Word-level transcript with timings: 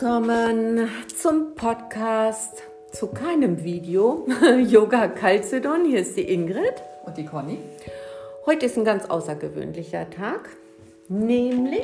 Willkommen 0.00 0.88
zum 1.20 1.56
Podcast 1.56 2.62
zu 2.92 3.08
keinem 3.08 3.64
Video. 3.64 4.28
Yoga 4.60 5.08
Calcedon, 5.08 5.86
hier 5.86 5.98
ist 5.98 6.16
die 6.16 6.32
Ingrid. 6.32 6.74
Und 7.04 7.16
die 7.16 7.24
Conny. 7.24 7.58
Heute 8.46 8.66
ist 8.66 8.78
ein 8.78 8.84
ganz 8.84 9.06
außergewöhnlicher 9.06 10.08
Tag. 10.08 10.50
Nämlich, 11.08 11.82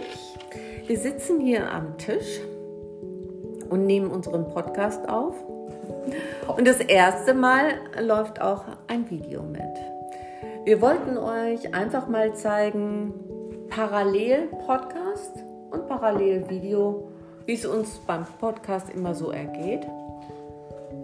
wir 0.87 0.97
sitzen 0.97 1.41
hier 1.41 1.69
am 1.73 1.99
Tisch 1.99 2.39
und 3.69 3.85
nehmen 3.85 4.13
unseren 4.13 4.49
Podcast 4.49 5.09
auf. 5.09 5.35
Und 6.57 6.69
das 6.69 6.79
erste 6.79 7.35
Mal 7.35 7.81
läuft 8.01 8.41
auch 8.41 8.63
ein 8.87 9.11
Video 9.11 9.43
mit. 9.43 9.61
Wir 10.65 10.81
wollten 10.81 11.19
euch 11.19 11.75
einfach 11.75 12.07
mal 12.07 12.33
zeigen, 12.37 13.13
parallel 13.71 14.47
Podcast 14.65 15.35
und 15.73 15.89
parallel 15.89 16.49
Video 16.49 17.09
wie 17.47 17.55
es 17.55 17.67
uns 17.67 17.99
beim 18.07 18.27
Podcast 18.41 18.89
immer 18.91 19.15
so 19.15 19.31
ergeht. 19.31 19.87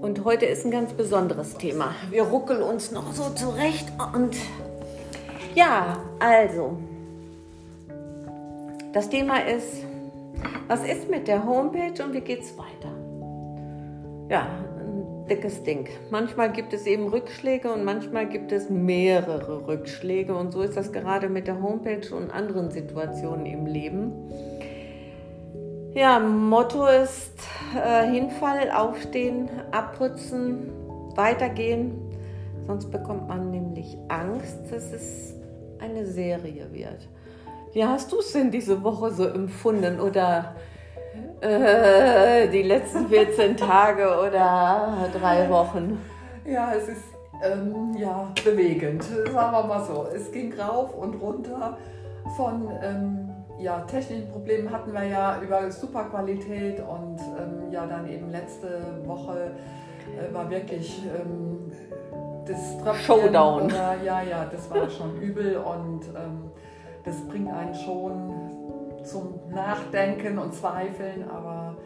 Und 0.00 0.24
heute 0.24 0.46
ist 0.46 0.64
ein 0.64 0.70
ganz 0.70 0.92
besonderes 0.92 1.58
Thema. 1.58 1.94
Wir 2.10 2.22
ruckeln 2.22 2.62
uns 2.62 2.90
noch 2.90 3.12
so 3.12 3.28
zurecht 3.30 3.86
und 4.14 4.36
ja, 5.54 5.98
also, 6.20 6.78
das 8.92 9.10
Thema 9.10 9.44
ist, 9.44 9.84
was 10.68 10.84
ist 10.84 11.10
mit 11.10 11.28
der 11.28 11.44
Homepage 11.44 12.02
und 12.02 12.14
wie 12.14 12.20
geht 12.20 12.42
es 12.42 12.56
weiter? 12.56 12.94
Ja, 14.30 14.46
ein 14.78 15.26
dickes 15.28 15.62
Ding. 15.64 15.88
Manchmal 16.10 16.52
gibt 16.52 16.72
es 16.72 16.86
eben 16.86 17.08
Rückschläge 17.08 17.70
und 17.72 17.84
manchmal 17.84 18.26
gibt 18.26 18.52
es 18.52 18.70
mehrere 18.70 19.66
Rückschläge 19.66 20.34
und 20.34 20.52
so 20.52 20.62
ist 20.62 20.76
das 20.76 20.92
gerade 20.92 21.28
mit 21.28 21.46
der 21.46 21.60
Homepage 21.60 22.14
und 22.14 22.30
anderen 22.30 22.70
Situationen 22.70 23.44
im 23.44 23.66
Leben. 23.66 24.12
Ja, 25.94 26.20
Motto 26.20 26.86
ist 26.86 27.34
äh, 27.74 28.06
Hinfall, 28.06 28.70
aufstehen, 28.70 29.50
abputzen, 29.72 30.70
weitergehen. 31.16 32.00
Sonst 32.66 32.92
bekommt 32.92 33.26
man 33.26 33.50
nämlich 33.50 33.98
Angst, 34.08 34.58
dass 34.70 34.92
es 34.92 35.34
eine 35.80 36.06
Serie 36.06 36.72
wird. 36.72 37.08
Wie 37.72 37.84
hast 37.84 38.12
du 38.12 38.20
es 38.20 38.32
denn 38.32 38.52
diese 38.52 38.82
Woche 38.84 39.10
so 39.10 39.26
empfunden 39.26 39.98
oder 39.98 40.54
äh, 41.40 42.46
die 42.48 42.62
letzten 42.62 43.08
14 43.08 43.56
Tage 43.56 44.06
oder 44.06 45.08
drei 45.12 45.50
Wochen? 45.50 45.98
Ja, 46.44 46.72
es 46.72 46.88
ist 46.88 47.02
ähm, 47.42 47.96
ja, 47.98 48.32
bewegend, 48.44 49.02
sagen 49.02 49.34
wir 49.34 49.64
mal 49.64 49.84
so. 49.84 50.06
Es 50.14 50.30
ging 50.30 50.52
rauf 50.52 50.94
und 50.94 51.14
runter 51.14 51.78
von 52.36 52.70
ähm, 52.80 53.29
ja, 53.60 53.80
technischen 53.80 54.30
Problemen 54.30 54.70
hatten 54.70 54.92
wir 54.92 55.04
ja 55.04 55.40
über 55.40 55.70
Superqualität 55.70 56.80
und 56.80 57.18
ähm, 57.38 57.70
ja, 57.70 57.86
dann 57.86 58.08
eben 58.08 58.30
letzte 58.30 58.82
Woche 59.04 59.52
äh, 60.18 60.32
war 60.32 60.50
wirklich 60.50 61.02
ähm, 61.04 61.70
das 62.46 62.78
Tröpfchen 62.78 63.04
Showdown. 63.04 63.64
Oder, 63.64 63.96
ja, 64.02 64.22
ja, 64.22 64.44
das 64.46 64.70
war 64.70 64.88
schon 64.88 65.16
übel 65.20 65.56
und 65.58 66.06
ähm, 66.08 66.50
das 67.04 67.16
bringt 67.28 67.52
einen 67.52 67.74
schon 67.74 68.50
zum 69.04 69.40
Nachdenken 69.50 70.38
und 70.38 70.54
Zweifeln, 70.54 71.28
aber 71.30 71.76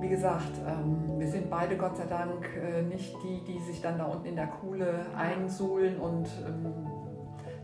wie 0.00 0.08
gesagt, 0.08 0.52
ähm, 0.66 1.18
wir 1.18 1.26
sind 1.28 1.50
beide 1.50 1.76
Gott 1.76 1.96
sei 1.96 2.06
Dank 2.06 2.48
äh, 2.56 2.82
nicht 2.82 3.16
die, 3.24 3.42
die 3.44 3.58
sich 3.60 3.80
dann 3.80 3.98
da 3.98 4.04
unten 4.04 4.26
in 4.26 4.36
der 4.36 4.46
Kuhle 4.46 5.06
einsuhlen 5.16 5.98
und 5.98 6.28
ähm, 6.46 6.72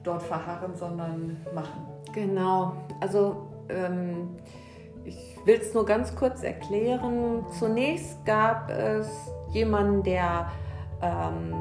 dort 0.03 0.23
verharren, 0.23 0.75
sondern 0.75 1.37
machen. 1.55 1.87
Genau, 2.13 2.73
also 3.01 3.49
ähm, 3.69 4.37
ich 5.05 5.37
will 5.45 5.59
es 5.61 5.75
nur 5.75 5.85
ganz 5.85 6.15
kurz 6.15 6.43
erklären. 6.43 7.45
Zunächst 7.59 8.25
gab 8.25 8.71
es 8.71 9.09
jemanden, 9.53 10.03
der 10.03 10.51
ähm, 11.01 11.55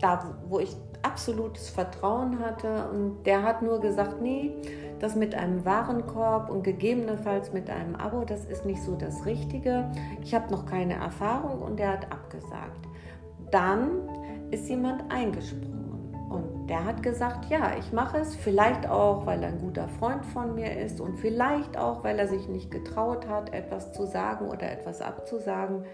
da, 0.00 0.34
wo 0.48 0.58
ich 0.58 0.76
absolutes 1.02 1.70
Vertrauen 1.70 2.40
hatte 2.40 2.88
und 2.90 3.24
der 3.24 3.42
hat 3.42 3.62
nur 3.62 3.80
gesagt, 3.80 4.20
nee, 4.20 4.52
das 4.98 5.14
mit 5.14 5.34
einem 5.34 5.64
Warenkorb 5.64 6.50
und 6.50 6.62
gegebenenfalls 6.62 7.52
mit 7.52 7.70
einem 7.70 7.94
Abo, 7.94 8.24
das 8.24 8.44
ist 8.46 8.64
nicht 8.64 8.82
so 8.82 8.96
das 8.96 9.24
Richtige. 9.24 9.90
Ich 10.22 10.34
habe 10.34 10.50
noch 10.50 10.66
keine 10.66 10.94
Erfahrung 10.94 11.62
und 11.62 11.78
der 11.78 11.92
hat 11.92 12.12
abgesagt. 12.12 12.88
Dann 13.50 13.90
ist 14.50 14.68
jemand 14.68 15.10
eingesprungen 15.10 15.85
und 16.28 16.66
der 16.68 16.84
hat 16.84 17.02
gesagt, 17.02 17.46
ja, 17.50 17.76
ich 17.78 17.92
mache 17.92 18.18
es, 18.18 18.34
vielleicht 18.34 18.88
auch, 18.88 19.26
weil 19.26 19.42
er 19.42 19.50
ein 19.50 19.60
guter 19.60 19.88
Freund 19.88 20.24
von 20.26 20.54
mir 20.54 20.76
ist 20.76 21.00
und 21.00 21.16
vielleicht 21.16 21.78
auch, 21.78 22.02
weil 22.02 22.18
er 22.18 22.26
sich 22.26 22.48
nicht 22.48 22.70
getraut 22.70 23.28
hat, 23.28 23.54
etwas 23.54 23.92
zu 23.92 24.06
sagen 24.06 24.48
oder 24.48 24.70
etwas 24.70 25.00
abzusagen. 25.00 25.84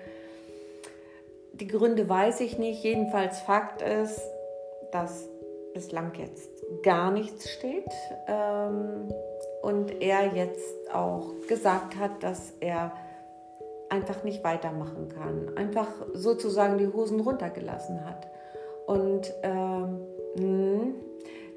Die 1.52 1.66
Gründe 1.66 2.08
weiß 2.08 2.40
ich 2.40 2.58
nicht. 2.58 2.82
Jedenfalls 2.82 3.40
Fakt 3.40 3.82
ist, 3.82 4.20
dass 4.90 5.28
bislang 5.74 6.12
jetzt 6.14 6.50
gar 6.82 7.10
nichts 7.10 7.50
steht 7.50 7.90
ähm, 8.26 9.12
und 9.62 10.00
er 10.00 10.34
jetzt 10.34 10.92
auch 10.92 11.34
gesagt 11.48 11.96
hat, 11.96 12.22
dass 12.22 12.54
er 12.60 12.92
einfach 13.90 14.24
nicht 14.24 14.42
weitermachen 14.42 15.10
kann, 15.10 15.56
einfach 15.56 15.88
sozusagen 16.14 16.78
die 16.78 16.88
Hosen 16.88 17.20
runtergelassen 17.20 18.06
hat. 18.06 18.26
Und 18.86 19.32
ähm, 19.42 19.52
hm. 19.82 20.11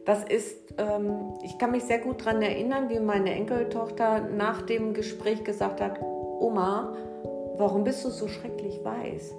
Das 0.05 0.23
ist, 0.23 0.73
ähm, 0.77 1.33
ich 1.43 1.57
kann 1.57 1.71
mich 1.71 1.83
sehr 1.83 1.99
gut 1.99 2.21
daran 2.21 2.41
erinnern, 2.41 2.89
wie 2.89 2.99
meine 2.99 3.31
Enkeltochter 3.31 4.21
nach 4.21 4.61
dem 4.61 4.93
Gespräch 4.93 5.43
gesagt 5.43 5.81
hat, 5.81 5.99
Oma, 6.01 6.95
warum 7.57 7.83
bist 7.83 8.05
du 8.05 8.09
so 8.09 8.27
schrecklich 8.27 8.83
weiß? 8.83 9.33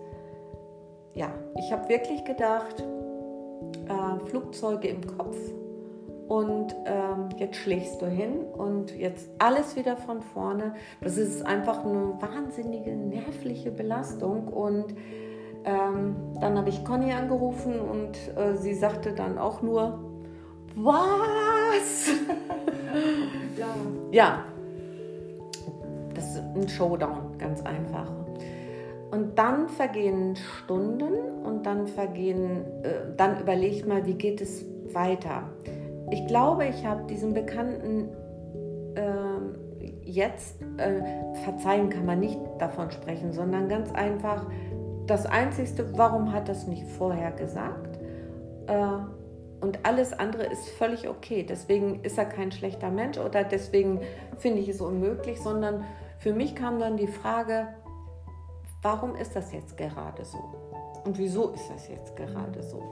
Ja, 1.15 1.33
ich 1.59 1.73
habe 1.73 1.89
wirklich 1.89 2.25
gedacht, 2.25 2.83
äh, 3.89 4.27
Flugzeuge 4.27 4.89
im 4.89 5.07
Kopf 5.17 5.37
und 6.29 6.75
ähm, 6.87 7.29
jetzt 7.39 7.57
schlägst 7.57 8.03
du 8.03 8.07
hin 8.07 8.45
und 8.57 8.95
jetzt 8.97 9.31
alles 9.39 9.77
wieder 9.77 9.97
von 9.97 10.21
vorne. 10.21 10.75
Das 11.01 11.17
ist 11.17 11.47
einfach 11.47 11.85
eine 11.85 12.15
wahnsinnige 12.21 12.91
nervliche 12.91 13.71
Belastung 13.71 14.49
und 14.49 14.95
ähm, 15.67 16.15
dann 16.41 16.57
habe 16.57 16.69
ich 16.69 16.85
Conny 16.85 17.13
angerufen 17.13 17.81
und 17.81 18.17
äh, 18.37 18.57
sie 18.57 18.75
sagte 18.75 19.13
dann 19.13 19.37
auch 19.37 19.63
nur, 19.63 19.99
was? 20.77 22.09
ja. 23.59 23.67
ja, 24.13 24.45
das 26.15 26.37
ist 26.37 26.43
ein 26.55 26.69
Showdown, 26.69 27.37
ganz 27.39 27.63
einfach. 27.63 28.09
Und 29.11 29.39
dann 29.39 29.69
vergehen 29.69 30.37
Stunden 30.37 31.15
und 31.45 31.67
dann 31.67 31.87
vergehen, 31.89 32.65
äh, 32.83 33.17
dann 33.17 33.41
überlegt 33.41 33.89
mal, 33.89 34.07
wie 34.07 34.15
geht 34.15 34.41
es 34.41 34.65
weiter. 34.93 35.45
Ich 36.11 36.27
glaube, 36.29 36.67
ich 36.67 36.87
habe 36.87 37.05
diesen 37.09 37.35
Bekannten 37.35 38.09
äh, 38.95 39.81
jetzt, 40.05 40.61
äh, 40.77 41.03
verzeihen 41.45 41.91
kann 41.91 42.07
man 42.07 42.21
nicht 42.21 42.39
davon 42.59 42.91
sprechen, 42.91 43.33
sondern 43.33 43.69
ganz 43.69 43.93
einfach 43.93 44.47
das 45.07 45.27
Einzige, 45.27 45.97
warum 45.97 46.33
hat 46.33 46.49
das 46.49 46.67
nicht 46.67 46.85
vorher 46.85 47.33
gesagt? 47.33 47.99
Äh, 48.67 48.87
und 49.61 49.85
alles 49.85 50.13
andere 50.13 50.45
ist 50.45 50.69
völlig 50.71 51.09
okay. 51.09 51.45
Deswegen 51.49 52.03
ist 52.03 52.19
er 52.19 52.27
kein 52.27 52.53
schlechter 52.53 52.91
Mensch 52.91 53.19
oder 53.19 53.45
deswegen 53.45 54.01
finde 54.39 54.61
ich 54.61 54.69
es 54.69 54.81
unmöglich, 54.81 55.41
sondern 55.41 55.85
für 56.19 56.33
mich 56.33 56.55
kam 56.55 56.79
dann 56.79 56.97
die 56.97 57.07
Frage, 57.07 57.69
warum 58.83 59.17
ist 59.17 59.35
das 59.35 59.53
jetzt 59.53 59.77
gerade 59.77 60.25
so? 60.25 60.39
Und 61.05 61.19
wieso 61.19 61.51
ist 61.51 61.69
das 61.71 61.89
jetzt 61.89 62.17
gerade 62.17 62.63
so? 62.63 62.83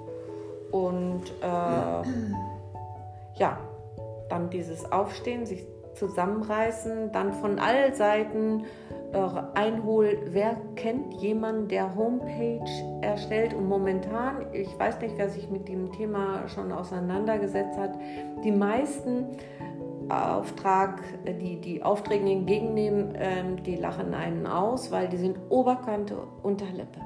Und 0.70 1.30
äh, 1.42 2.02
ja, 3.34 3.58
dann 4.28 4.50
dieses 4.50 4.90
Aufstehen, 4.90 5.46
sich 5.46 5.66
zusammenreißen, 5.94 7.12
dann 7.12 7.32
von 7.32 7.58
all 7.58 7.94
Seiten 7.94 8.64
einhol, 9.54 10.18
wer 10.26 10.56
kennt 10.76 11.14
jemanden, 11.14 11.68
der 11.68 11.94
Homepage 11.94 12.64
erstellt 13.00 13.54
und 13.54 13.68
momentan, 13.68 14.46
ich 14.52 14.78
weiß 14.78 15.00
nicht, 15.00 15.16
wer 15.16 15.28
sich 15.28 15.48
mit 15.50 15.68
dem 15.68 15.92
Thema 15.92 16.48
schon 16.48 16.72
auseinandergesetzt 16.72 17.78
hat, 17.78 17.92
die 18.42 18.52
meisten 18.52 19.26
Auftrag, 20.08 21.02
die, 21.40 21.60
die 21.60 21.82
Aufträge 21.82 22.28
entgegennehmen, 22.28 23.14
ähm, 23.16 23.62
die 23.62 23.76
lachen 23.76 24.14
einen 24.14 24.46
aus, 24.46 24.90
weil 24.90 25.08
die 25.08 25.16
sind 25.16 25.38
Oberkante, 25.48 26.16
Unterlippe. 26.42 27.00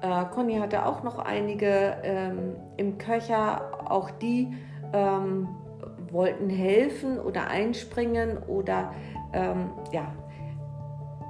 Äh, 0.00 0.24
Conny 0.34 0.56
hatte 0.56 0.86
auch 0.86 1.02
noch 1.02 1.18
einige 1.18 1.96
ähm, 2.02 2.56
im 2.76 2.98
Köcher, 2.98 3.90
auch 3.90 4.10
die 4.10 4.52
ähm, 4.92 5.48
wollten 6.10 6.48
helfen 6.48 7.18
oder 7.18 7.48
einspringen 7.48 8.38
oder 8.46 8.92
ähm, 9.32 9.70
ja, 9.92 10.12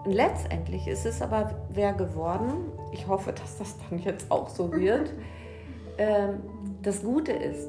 und 0.05 0.13
letztendlich 0.13 0.89
ist 0.89 1.07
es 1.07 1.23
aber 1.23 1.55
wer 1.71 1.93
geworden, 1.93 2.73
ich 2.93 3.07
hoffe, 3.07 3.33
dass 3.33 3.59
das 3.59 3.77
dann 3.89 3.99
jetzt 4.01 4.31
auch 4.31 4.49
so 4.49 4.73
wird, 4.73 5.13
ähm, 5.99 6.41
das 6.83 7.03
Gute 7.03 7.33
ist, 7.33 7.69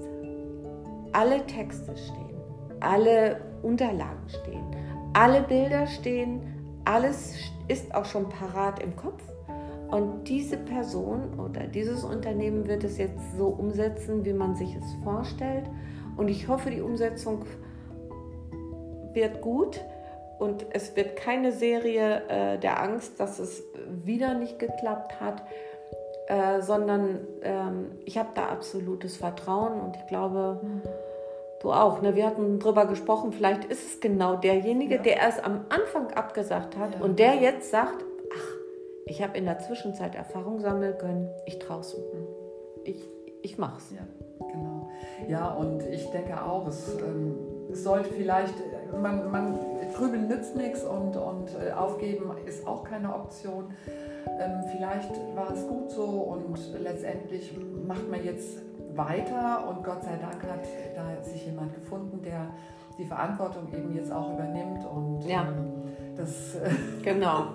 alle 1.12 1.45
Texte 1.45 1.95
stehen, 1.95 2.38
alle 2.80 3.41
Unterlagen 3.62 4.27
stehen, 4.27 4.65
alle 5.13 5.44
Bilder 5.44 5.85
stehen, 5.85 6.41
alles 6.85 7.35
ist 7.68 7.94
auch 7.94 8.06
schon 8.06 8.27
parat 8.30 8.81
im 8.81 8.95
Kopf. 8.95 9.21
Und 9.91 10.27
diese 10.27 10.57
Person 10.57 11.39
oder 11.39 11.68
dieses 11.68 12.03
Unternehmen 12.03 12.68
wird 12.68 12.83
es 12.83 12.97
jetzt 12.97 13.38
so 13.38 13.45
umsetzen, 13.45 14.25
wie 14.25 14.33
man 14.33 14.56
sich 14.56 14.75
es 14.75 14.95
vorstellt. 15.03 15.69
Und 16.18 16.29
ich 16.29 16.47
hoffe, 16.47 16.71
die 16.71 16.81
Umsetzung 16.81 17.45
wird 19.13 19.39
gut 19.41 19.79
und 20.44 20.66
es 20.72 20.98
wird 20.98 21.16
keine 21.16 21.54
Serie 21.54 22.22
äh, 22.28 22.57
der 22.60 22.84
Angst, 22.84 23.18
dass 23.18 23.40
es 23.40 23.63
wieder 23.88 24.34
nicht 24.34 24.60
geklappt 24.60 25.22
hat, 25.22 25.42
äh, 26.28 26.62
sondern 26.62 27.25
ähm, 27.44 27.92
ich 28.04 28.18
habe 28.18 28.30
da 28.36 28.48
absolutes 28.48 29.16
Vertrauen 29.16 29.80
und 29.80 29.95
ich 29.95 30.06
glaube, 30.07 30.60
mhm. 30.62 30.81
du 31.62 31.72
auch. 31.72 32.01
Ne? 32.01 32.16
Wir 32.16 32.25
hatten 32.25 32.60
darüber 32.60 32.86
gesprochen, 32.88 33.31
vielleicht 33.31 33.63
ist 33.63 33.88
es 33.88 34.01
genau 34.01 34.36
derjenige, 34.36 34.95
ja. 34.95 35.01
der 35.01 35.18
erst 35.18 35.45
am 35.45 35.66
Anfang 35.69 36.12
abgesagt 36.12 36.78
hat 36.78 36.96
ja. 36.96 37.01
und 37.01 37.19
der 37.19 37.36
jetzt 37.36 37.72
sagt, 37.72 38.04
ach, 38.34 38.57
ich 39.06 39.24
habe 39.24 39.38
in 39.38 39.46
der 39.46 39.60
Zwischenzeit 39.60 40.13
Erfahrung 40.13 40.60
sammeln 40.60 40.98
können, 40.98 41.30
ich 41.46 41.57
traue 41.60 41.80
es. 41.80 41.96
Ich, 42.84 43.07
ich 43.42 43.57
mach's. 43.57 43.92
Ja, 43.92 44.06
genau. 44.51 44.89
Ja, 45.30 45.54
und 45.54 45.84
ich 45.84 46.06
denke 46.12 46.44
auch, 46.44 46.68
es, 46.68 46.98
ähm, 47.00 47.38
es 47.72 47.84
sollte 47.84 48.10
vielleicht, 48.10 48.56
man, 49.01 49.31
man 49.31 49.60
grübeln 49.95 50.28
nützt 50.28 50.56
nichts 50.56 50.84
und, 50.84 51.16
und 51.16 51.50
äh, 51.56 51.72
aufgeben 51.72 52.31
ist 52.45 52.66
auch 52.68 52.84
keine 52.84 53.13
Option. 53.13 53.66
Ähm, 54.40 54.63
vielleicht 54.72 55.12
war 55.36 55.51
es 55.51 55.68
gut 55.68 55.92
so 55.92 56.04
und 56.04 56.57
letztendlich 56.81 57.56
macht 57.86 58.10
man 58.10 58.24
jetzt 58.24 58.60
weiter 58.95 59.68
und 59.69 59.84
Gott 59.84 60.04
sei 60.04 60.18
Dank 60.18 60.44
hat 60.44 60.68
da 60.95 61.24
sich 61.24 61.45
jemand 61.45 61.74
gefunden, 61.74 62.22
der 62.24 62.48
die 62.98 63.06
Verantwortung 63.06 63.68
eben 63.74 63.95
jetzt 63.95 64.12
auch 64.12 64.34
übernimmt 64.34 64.86
und 64.86 65.22
ja. 65.28 65.42
ähm, 65.48 66.16
das. 66.16 66.56
Äh 66.56 66.69
genau. 67.04 67.46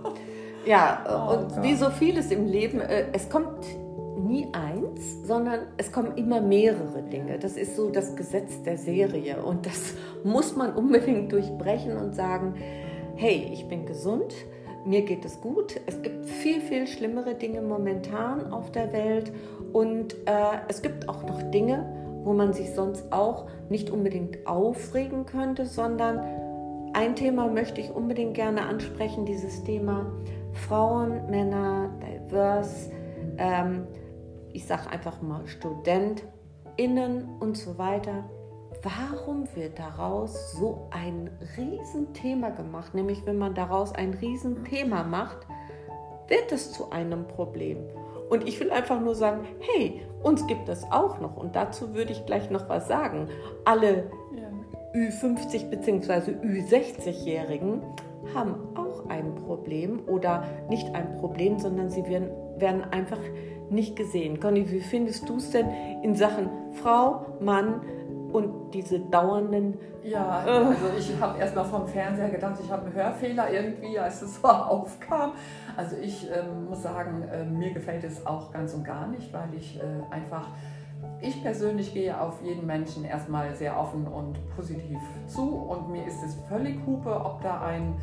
Ja, 0.66 1.04
oh 1.08 1.32
und 1.36 1.48
Gott. 1.48 1.62
wie 1.62 1.74
so 1.74 1.90
vieles 1.90 2.30
im 2.30 2.46
Leben, 2.46 2.80
äh, 2.80 3.06
es 3.12 3.28
kommt 3.30 3.64
nie 4.28 4.46
eins, 4.52 5.26
sondern 5.26 5.60
es 5.78 5.90
kommen 5.90 6.16
immer 6.16 6.40
mehrere 6.40 7.02
Dinge. 7.02 7.38
Das 7.38 7.56
ist 7.56 7.74
so 7.74 7.90
das 7.90 8.14
Gesetz 8.14 8.62
der 8.62 8.76
Serie 8.76 9.42
und 9.42 9.66
das 9.66 9.94
muss 10.24 10.54
man 10.54 10.74
unbedingt 10.74 11.32
durchbrechen 11.32 11.96
und 11.96 12.14
sagen, 12.14 12.54
hey, 13.16 13.50
ich 13.52 13.66
bin 13.68 13.86
gesund, 13.86 14.34
mir 14.84 15.02
geht 15.02 15.24
es 15.24 15.40
gut. 15.40 15.80
Es 15.86 16.00
gibt 16.02 16.26
viel, 16.26 16.60
viel 16.60 16.86
schlimmere 16.86 17.34
Dinge 17.34 17.62
momentan 17.62 18.52
auf 18.52 18.70
der 18.70 18.92
Welt 18.92 19.32
und 19.72 20.14
äh, 20.26 20.58
es 20.68 20.82
gibt 20.82 21.08
auch 21.08 21.24
noch 21.24 21.42
Dinge, 21.50 21.84
wo 22.22 22.32
man 22.32 22.52
sich 22.52 22.74
sonst 22.74 23.12
auch 23.12 23.46
nicht 23.68 23.90
unbedingt 23.90 24.46
aufregen 24.46 25.26
könnte, 25.26 25.66
sondern 25.66 26.20
ein 26.92 27.16
Thema 27.16 27.48
möchte 27.48 27.80
ich 27.80 27.90
unbedingt 27.90 28.34
gerne 28.34 28.62
ansprechen, 28.62 29.26
dieses 29.26 29.64
Thema 29.64 30.06
Frauen, 30.52 31.28
Männer, 31.30 31.90
diverse. 32.00 32.90
Ähm, 33.36 33.86
ich 34.58 34.66
sage 34.66 34.90
einfach 34.90 35.22
mal 35.22 35.46
StudentInnen 35.46 37.28
und 37.38 37.56
so 37.56 37.78
weiter. 37.78 38.28
Warum 38.82 39.46
wird 39.54 39.78
daraus 39.78 40.52
so 40.52 40.88
ein 40.90 41.30
Riesenthema 41.56 42.50
gemacht? 42.50 42.92
Nämlich, 42.92 43.24
wenn 43.24 43.38
man 43.38 43.54
daraus 43.54 43.94
ein 43.94 44.14
Riesenthema 44.14 45.04
macht, 45.04 45.46
wird 46.26 46.50
es 46.50 46.72
zu 46.72 46.90
einem 46.90 47.28
Problem. 47.28 47.78
Und 48.30 48.48
ich 48.48 48.58
will 48.58 48.72
einfach 48.72 49.00
nur 49.00 49.14
sagen, 49.14 49.46
hey, 49.60 50.02
uns 50.24 50.44
gibt 50.48 50.68
es 50.68 50.82
auch 50.90 51.20
noch. 51.20 51.36
Und 51.36 51.54
dazu 51.54 51.94
würde 51.94 52.10
ich 52.10 52.26
gleich 52.26 52.50
noch 52.50 52.68
was 52.68 52.88
sagen. 52.88 53.28
Alle 53.64 54.10
ja. 54.34 54.50
Ü50 55.00 55.70
bzw. 55.70 56.32
Ü60-Jährigen 56.32 57.80
haben 58.34 58.76
auch 58.76 59.08
ein 59.08 59.36
Problem 59.36 60.00
oder 60.08 60.42
nicht 60.68 60.92
ein 60.96 61.16
Problem, 61.18 61.60
sondern 61.60 61.90
sie 61.90 62.04
werden, 62.08 62.30
werden 62.56 62.82
einfach 62.82 63.20
nicht 63.70 63.96
gesehen. 63.96 64.40
Conny, 64.40 64.70
wie 64.70 64.80
findest 64.80 65.28
du 65.28 65.36
es 65.36 65.50
denn 65.50 65.68
in 66.02 66.14
Sachen 66.14 66.48
Frau, 66.82 67.26
Mann 67.40 67.80
und 68.32 68.72
diese 68.72 69.00
dauernden... 69.00 69.78
Ja, 70.02 70.44
äh, 70.46 70.50
also 70.50 70.86
ich 70.98 71.20
habe 71.20 71.38
erst 71.38 71.54
mal 71.54 71.64
vom 71.64 71.86
Fernseher 71.86 72.30
gedacht, 72.30 72.58
ich 72.62 72.70
habe 72.70 72.86
einen 72.86 72.94
Hörfehler 72.94 73.50
irgendwie, 73.50 73.98
als 73.98 74.22
es 74.22 74.36
so 74.40 74.48
aufkam. 74.48 75.32
Also 75.76 75.96
ich 75.96 76.26
ähm, 76.30 76.66
muss 76.68 76.82
sagen, 76.82 77.22
äh, 77.22 77.44
mir 77.44 77.72
gefällt 77.72 78.04
es 78.04 78.26
auch 78.26 78.52
ganz 78.52 78.74
und 78.74 78.84
gar 78.84 79.06
nicht, 79.08 79.32
weil 79.32 79.48
ich 79.56 79.78
äh, 79.78 80.14
einfach... 80.14 80.48
Ich 81.20 81.42
persönlich 81.42 81.94
gehe 81.94 82.20
auf 82.20 82.42
jeden 82.42 82.66
Menschen 82.66 83.04
erstmal 83.04 83.54
sehr 83.54 83.78
offen 83.78 84.06
und 84.06 84.36
positiv 84.56 84.98
zu 85.26 85.48
und 85.48 85.90
mir 85.90 86.04
ist 86.04 86.22
es 86.24 86.36
völlig 86.48 86.76
hupe, 86.86 87.10
ob 87.10 87.40
da 87.40 87.60
ein 87.60 87.94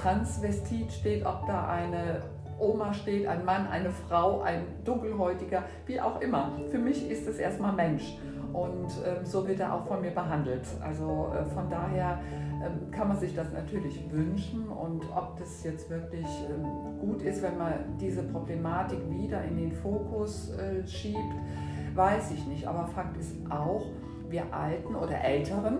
Transvestit 0.00 0.92
steht, 0.92 1.26
ob 1.26 1.46
da 1.46 1.66
eine 1.66 2.22
Oma 2.58 2.92
steht, 2.94 3.26
ein 3.26 3.44
Mann, 3.44 3.66
eine 3.66 3.90
Frau, 3.90 4.42
ein 4.42 4.62
Dunkelhäutiger, 4.84 5.64
wie 5.86 6.00
auch 6.00 6.20
immer. 6.20 6.52
Für 6.70 6.78
mich 6.78 7.10
ist 7.10 7.26
es 7.26 7.38
erstmal 7.38 7.72
Mensch. 7.72 8.18
Und 8.52 8.86
ähm, 9.04 9.24
so 9.24 9.46
wird 9.48 9.58
er 9.58 9.74
auch 9.74 9.84
von 9.84 10.00
mir 10.00 10.12
behandelt. 10.12 10.64
Also 10.80 11.32
äh, 11.34 11.44
von 11.44 11.68
daher 11.68 12.20
ähm, 12.64 12.90
kann 12.92 13.08
man 13.08 13.18
sich 13.18 13.34
das 13.34 13.52
natürlich 13.52 14.08
wünschen. 14.12 14.68
Und 14.68 15.04
ob 15.14 15.36
das 15.38 15.64
jetzt 15.64 15.90
wirklich 15.90 16.26
ähm, 16.48 16.64
gut 17.00 17.22
ist, 17.22 17.42
wenn 17.42 17.58
man 17.58 17.72
diese 18.00 18.22
Problematik 18.22 19.00
wieder 19.10 19.42
in 19.42 19.56
den 19.56 19.72
Fokus 19.72 20.52
äh, 20.56 20.86
schiebt, 20.86 21.18
weiß 21.96 22.30
ich 22.30 22.46
nicht. 22.46 22.66
Aber 22.66 22.86
Fakt 22.86 23.16
ist 23.16 23.34
auch, 23.50 23.86
wir 24.28 24.44
Alten 24.54 24.94
oder 24.94 25.20
Älteren, 25.20 25.78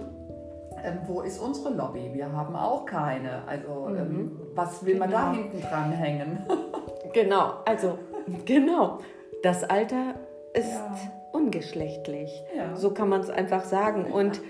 ähm, 0.84 0.98
wo 1.06 1.22
ist 1.22 1.38
unsere 1.38 1.72
Lobby? 1.74 2.10
Wir 2.12 2.30
haben 2.30 2.54
auch 2.54 2.84
keine. 2.84 3.46
Also 3.46 3.88
ähm, 3.88 4.08
mhm. 4.08 4.40
was 4.54 4.84
will 4.84 4.96
man 4.96 5.10
genau. 5.10 5.20
da 5.22 5.32
hinten 5.32 5.60
dran 5.60 5.92
hängen? 5.92 6.38
genau, 7.12 7.54
also 7.64 7.98
genau. 8.44 8.98
Das 9.42 9.64
Alter 9.64 10.14
ist 10.52 10.72
ja. 10.72 10.94
ungeschlechtlich. 11.32 12.42
Ja. 12.56 12.76
So 12.76 12.90
kann 12.90 13.08
man 13.08 13.20
es 13.20 13.30
einfach 13.30 13.64
sagen. 13.64 14.10
Und 14.12 14.40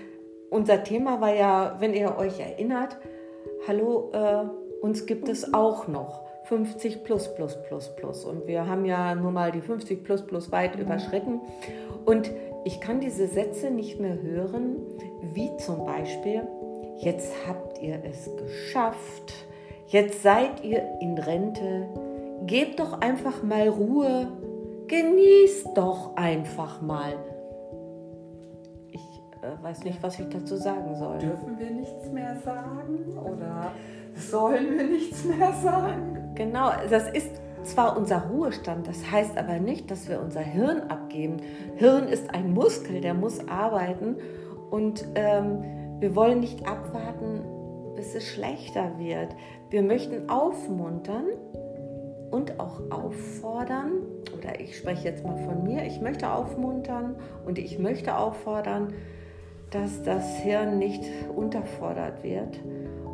unser 0.49 0.83
Thema 0.83 1.21
war 1.21 1.33
ja, 1.33 1.77
wenn 1.79 1.93
ihr 1.93 2.17
euch 2.17 2.39
erinnert, 2.39 2.97
hallo, 3.67 4.11
äh, 4.13 4.45
uns 4.81 5.05
gibt 5.05 5.29
es 5.29 5.53
auch 5.53 5.87
noch. 5.87 6.23
50 6.45 7.03
plus 7.03 7.33
plus 7.33 7.57
plus 7.63 7.95
plus. 7.95 8.23
Und 8.23 8.45
wir 8.45 8.67
haben 8.67 8.85
ja 8.85 9.15
nun 9.15 9.33
mal 9.33 9.51
die 9.51 9.61
50 9.61 10.03
plus 10.03 10.21
plus 10.21 10.51
weit 10.51 10.75
mhm. 10.75 10.83
überschritten. 10.83 11.41
Und 12.05 12.29
ich 12.65 12.81
kann 12.81 12.99
diese 12.99 13.27
Sätze 13.27 13.69
nicht 13.69 13.99
mehr 13.99 14.21
hören, 14.21 14.77
wie 15.33 15.55
zum 15.57 15.85
Beispiel, 15.85 16.41
jetzt 16.97 17.31
habt 17.47 17.79
ihr 17.81 18.03
es 18.03 18.29
geschafft, 18.37 19.33
jetzt 19.87 20.23
seid 20.23 20.63
ihr 20.63 20.83
in 20.99 21.17
Rente, 21.17 21.87
gebt 22.47 22.79
doch 22.79 22.99
einfach 23.01 23.43
mal 23.43 23.69
Ruhe, 23.69 24.27
genießt 24.87 25.69
doch 25.75 26.15
einfach 26.15 26.81
mal. 26.81 27.13
Ich 28.91 29.21
äh, 29.43 29.63
weiß 29.63 29.83
nicht, 29.83 30.01
was 30.01 30.19
ich 30.19 30.27
dazu 30.29 30.57
sagen 30.57 30.95
soll. 30.95 31.19
Dürfen 31.19 31.59
wir 31.59 31.69
nichts 31.69 32.11
mehr 32.11 32.35
sagen 32.43 33.15
oder 33.15 33.73
sollen 34.15 34.75
wir 34.75 34.85
nichts 34.85 35.23
mehr 35.23 35.53
sagen? 35.53 36.33
Genau, 36.33 36.71
das 36.89 37.11
ist 37.11 37.44
zwar 37.65 37.97
unser 37.97 38.29
Ruhestand, 38.29 38.87
das 38.87 39.11
heißt 39.11 39.37
aber 39.37 39.59
nicht, 39.59 39.91
dass 39.91 40.07
wir 40.07 40.21
unser 40.21 40.41
Hirn 40.41 40.81
abgeben. 40.89 41.37
Hirn 41.75 42.07
ist 42.07 42.33
ein 42.33 42.53
Muskel, 42.53 43.01
der 43.01 43.13
muss 43.13 43.47
arbeiten 43.47 44.17
und 44.71 45.05
ähm, 45.15 45.63
wir 45.99 46.15
wollen 46.15 46.39
nicht 46.39 46.67
abwarten, 46.67 47.41
bis 47.95 48.15
es 48.15 48.25
schlechter 48.27 48.97
wird. 48.97 49.35
Wir 49.69 49.81
möchten 49.81 50.29
aufmuntern 50.29 51.25
und 52.31 52.59
auch 52.59 52.81
auffordern, 52.89 53.93
oder 54.37 54.59
ich 54.59 54.77
spreche 54.77 55.07
jetzt 55.07 55.23
mal 55.23 55.37
von 55.37 55.63
mir, 55.63 55.85
ich 55.85 56.01
möchte 56.01 56.29
aufmuntern 56.29 57.15
und 57.45 57.57
ich 57.57 57.79
möchte 57.79 58.17
auffordern, 58.17 58.93
dass 59.71 60.03
das 60.03 60.37
Hirn 60.37 60.77
nicht 60.77 61.03
unterfordert 61.35 62.23
wird 62.23 62.59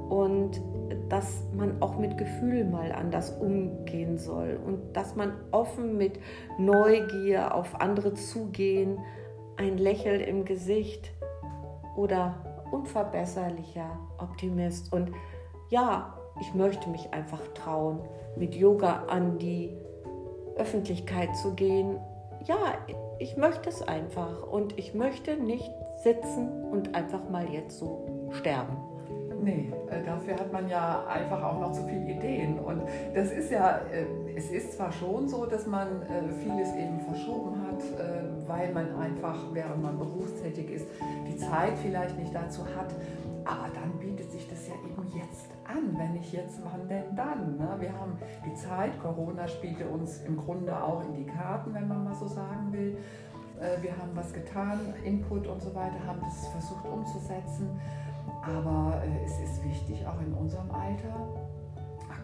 und 0.10 0.62
dass 1.10 1.44
man 1.56 1.82
auch 1.82 1.98
mit 1.98 2.18
Gefühl 2.18 2.66
mal 2.66 2.92
anders 2.92 3.32
umgehen 3.32 4.18
soll 4.18 4.60
und 4.66 4.96
dass 4.96 5.16
man 5.16 5.34
offen 5.52 5.98
mit 5.98 6.20
Neugier 6.58 7.54
auf 7.56 7.80
andere 7.80 8.14
zugehen, 8.14 9.00
ein 9.58 9.78
Lächeln 9.78 10.22
im 10.22 10.46
Gesicht 10.46 11.12
oder 11.96 12.36
unverbesserlicher 12.72 14.00
Optimist. 14.18 14.92
Und 14.94 15.12
ja, 15.70 16.14
ich 16.40 16.54
möchte 16.54 16.90
mich 16.90 17.14
einfach 17.14 17.42
trauen, 17.54 18.00
mit 18.36 18.56
Yoga 18.56 19.04
an 19.08 19.38
die 19.38 19.76
Öffentlichkeit 20.56 21.36
zu 21.36 21.54
gehen. 21.54 21.98
Ja, 22.46 22.58
ich 23.20 23.38
möchte 23.38 23.70
es 23.70 23.82
einfach 23.82 24.44
und 24.44 24.78
ich 24.80 24.94
möchte 24.94 25.38
nicht 25.38 25.72
sitzen 26.04 26.66
und 26.72 26.96
einfach 26.96 27.30
mal 27.30 27.48
jetzt 27.50 27.78
so 27.78 28.30
sterben. 28.32 28.78
Nee, 29.44 29.74
äh, 29.90 30.04
dafür 30.06 30.36
hat 30.36 30.54
man 30.54 30.70
ja 30.70 31.04
einfach 31.08 31.42
auch 31.42 31.60
noch 31.60 31.72
zu 31.72 31.84
viele 31.88 32.12
Ideen. 32.12 32.60
Und 32.60 32.84
das 33.16 33.32
ist 33.32 33.50
ja, 33.50 33.80
äh, 33.92 34.36
es 34.36 34.52
ist 34.52 34.74
zwar 34.74 34.92
schon 34.92 35.28
so, 35.28 35.48
dass 35.48 35.66
man 35.66 35.88
äh, 36.04 36.30
vieles 36.44 36.76
eben 36.76 37.00
verschoben 37.00 37.60
hat, 37.68 37.82
weil 38.48 38.72
man 38.74 38.96
einfach, 38.96 39.38
während 39.54 39.82
man 39.82 39.98
berufstätig 39.98 40.70
ist, 40.70 40.86
die 41.28 41.36
Zeit 41.38 41.74
vielleicht 41.82 42.18
nicht 42.18 42.34
dazu 42.34 42.62
hat. 42.66 42.94
aber 43.44 43.70
dann 43.74 43.98
bietet 44.00 44.32
sich 44.32 44.48
das 44.48 44.68
ja 44.68 44.76
eben 44.76 45.08
jetzt 45.18 45.50
an, 45.68 45.98
wenn 45.98 46.16
ich 46.16 46.32
jetzt, 46.32 46.60
wann 46.64 46.88
denn 46.88 47.16
dann? 47.16 47.58
Ne? 47.58 47.76
Wir 47.80 47.94
haben 47.94 48.18
die 48.46 48.54
Zeit, 48.54 48.92
Corona 49.02 49.48
spielte 49.48 49.86
uns 49.88 50.22
im 50.28 50.38
Grunde 50.38 50.76
auch 50.76 51.04
in 51.06 51.16
die 51.16 51.26
Karten, 51.26 51.74
wenn 51.74 51.88
man 51.88 52.04
mal 52.04 52.16
so 52.16 52.28
sagen 52.28 52.72
will. 52.72 52.98
Wir 53.82 53.92
haben 53.92 54.10
was 54.16 54.34
getan, 54.34 54.80
Input 55.04 55.48
und 55.48 55.62
so 55.62 55.74
weiter, 55.76 55.98
haben 56.06 56.20
das 56.22 56.48
versucht 56.48 56.86
umzusetzen. 56.86 57.80
Aber 58.42 59.02
äh, 59.04 59.26
es 59.26 59.40
ist 59.40 59.64
wichtig, 59.64 60.06
auch 60.08 60.20
in 60.22 60.34
unserem 60.34 60.72
Alter 60.72 61.28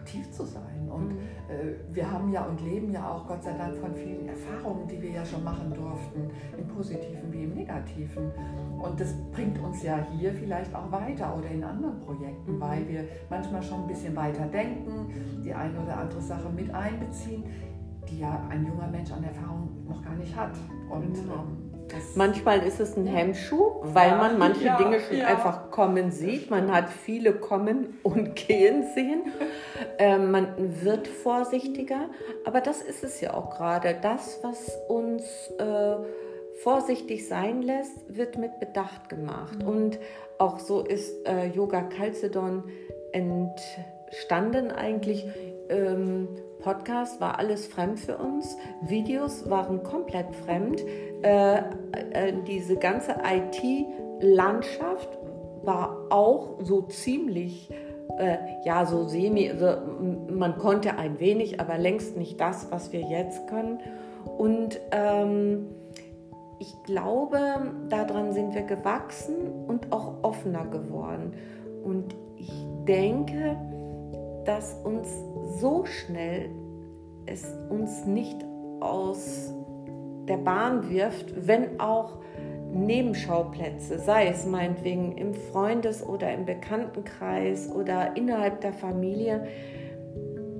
aktiv 0.08 0.30
zu 0.30 0.44
sein. 0.44 0.88
Und 0.90 1.08
mhm. 1.08 1.18
äh, 1.48 1.94
wir 1.94 2.10
haben 2.10 2.32
ja 2.32 2.44
und 2.44 2.60
leben 2.62 2.90
ja 2.92 3.08
auch 3.08 3.26
Gott 3.26 3.42
sei 3.42 3.52
Dank 3.52 3.76
von 3.76 3.94
vielen 3.94 4.28
Erfahrungen, 4.28 4.88
die 4.88 5.00
wir 5.00 5.10
ja 5.10 5.24
schon 5.24 5.44
machen 5.44 5.72
durften, 5.74 6.30
im 6.56 6.66
positiven 6.68 7.32
wie 7.32 7.44
im 7.44 7.54
negativen. 7.54 8.30
Und 8.80 8.98
das 8.98 9.14
bringt 9.32 9.58
uns 9.58 9.82
ja 9.82 10.06
hier 10.18 10.32
vielleicht 10.32 10.74
auch 10.74 10.90
weiter 10.90 11.36
oder 11.36 11.50
in 11.50 11.62
anderen 11.62 12.00
Projekten, 12.00 12.56
mhm. 12.56 12.60
weil 12.60 12.88
wir 12.88 13.04
manchmal 13.28 13.62
schon 13.62 13.82
ein 13.82 13.86
bisschen 13.86 14.16
weiter 14.16 14.46
denken, 14.46 15.42
die 15.44 15.52
eine 15.52 15.78
oder 15.78 15.98
andere 15.98 16.20
Sache 16.20 16.48
mit 16.50 16.72
einbeziehen, 16.72 17.44
die 18.08 18.20
ja 18.20 18.46
ein 18.48 18.66
junger 18.66 18.88
Mensch 18.88 19.12
an 19.12 19.22
Erfahrung 19.22 19.84
noch 19.86 20.02
gar 20.02 20.14
nicht 20.14 20.34
hat. 20.34 20.56
Und 20.90 21.10
mhm. 21.10 21.30
ähm, 21.30 21.57
Manchmal 22.14 22.66
ist 22.66 22.80
es 22.80 22.96
ein 22.96 23.06
Hemmschuh, 23.06 23.76
weil 23.82 24.10
ja, 24.10 24.16
man 24.16 24.38
manche 24.38 24.64
ja, 24.64 24.76
Dinge 24.76 25.00
schon 25.00 25.18
ja. 25.18 25.26
einfach 25.26 25.70
kommen 25.70 26.10
sieht. 26.10 26.50
Man 26.50 26.72
hat 26.72 26.90
viele 26.90 27.32
kommen 27.32 27.98
und 28.02 28.36
gehen 28.48 28.84
sehen. 28.94 29.22
Ähm, 29.98 30.30
man 30.30 30.54
wird 30.82 31.08
vorsichtiger. 31.08 32.08
Aber 32.44 32.60
das 32.60 32.82
ist 32.82 33.04
es 33.04 33.20
ja 33.20 33.34
auch 33.34 33.50
gerade. 33.50 33.96
Das, 34.00 34.40
was 34.42 34.76
uns 34.88 35.24
äh, 35.58 35.96
vorsichtig 36.62 37.28
sein 37.28 37.62
lässt, 37.62 37.96
wird 38.08 38.36
mit 38.36 38.58
Bedacht 38.60 39.08
gemacht. 39.08 39.62
Mhm. 39.62 39.68
Und 39.68 39.98
auch 40.38 40.58
so 40.58 40.82
ist 40.82 41.26
äh, 41.26 41.46
Yoga 41.46 41.88
Chalcedon 41.88 42.64
entstanden 43.12 44.70
eigentlich. 44.72 45.26
Ähm, 45.68 46.28
Podcast 46.60 47.20
war 47.20 47.38
alles 47.38 47.66
fremd 47.66 48.00
für 48.00 48.16
uns, 48.18 48.56
Videos 48.82 49.48
waren 49.48 49.82
komplett 49.82 50.34
fremd, 50.34 50.82
äh, 51.22 51.58
äh, 51.58 51.62
diese 52.46 52.76
ganze 52.76 53.16
IT-Landschaft 53.24 55.18
war 55.62 56.06
auch 56.10 56.58
so 56.60 56.82
ziemlich, 56.82 57.70
äh, 58.18 58.38
ja, 58.64 58.86
so 58.86 59.06
semi, 59.06 59.50
also 59.50 59.80
man 60.30 60.58
konnte 60.58 60.96
ein 60.96 61.20
wenig, 61.20 61.60
aber 61.60 61.78
längst 61.78 62.16
nicht 62.16 62.40
das, 62.40 62.70
was 62.70 62.92
wir 62.92 63.00
jetzt 63.00 63.46
können. 63.48 63.80
Und 64.36 64.80
ähm, 64.92 65.66
ich 66.58 66.74
glaube, 66.84 67.38
daran 67.88 68.32
sind 68.32 68.54
wir 68.54 68.62
gewachsen 68.62 69.36
und 69.66 69.92
auch 69.92 70.22
offener 70.22 70.66
geworden. 70.66 71.34
Und 71.84 72.14
ich 72.36 72.52
denke, 72.86 73.56
dass 74.48 74.72
uns 74.82 75.06
so 75.60 75.84
schnell 75.84 76.48
es 77.26 77.44
uns 77.68 78.06
nicht 78.06 78.42
aus 78.80 79.52
der 80.26 80.38
Bahn 80.38 80.88
wirft, 80.88 81.46
wenn 81.46 81.78
auch 81.78 82.18
Nebenschauplätze, 82.72 83.98
sei 83.98 84.28
es 84.28 84.46
meinetwegen 84.46 85.12
im 85.12 85.34
Freundes- 85.34 86.02
oder 86.02 86.32
im 86.32 86.46
Bekanntenkreis 86.46 87.70
oder 87.70 88.16
innerhalb 88.16 88.62
der 88.62 88.72
Familie, 88.72 89.46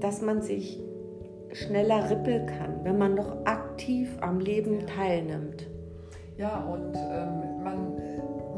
dass 0.01 0.21
man 0.21 0.43
sich 0.43 0.79
schneller 1.53 2.11
rippeln 2.11 2.45
kann, 2.45 2.85
wenn 2.85 2.99
man 2.99 3.15
noch 3.15 3.47
aktiv 3.47 4.11
am 4.21 4.39
Leben 4.39 4.87
teilnimmt. 4.87 5.67
Ja, 6.37 6.63
und 6.65 6.95
ähm, 6.95 7.63
man 7.65 7.97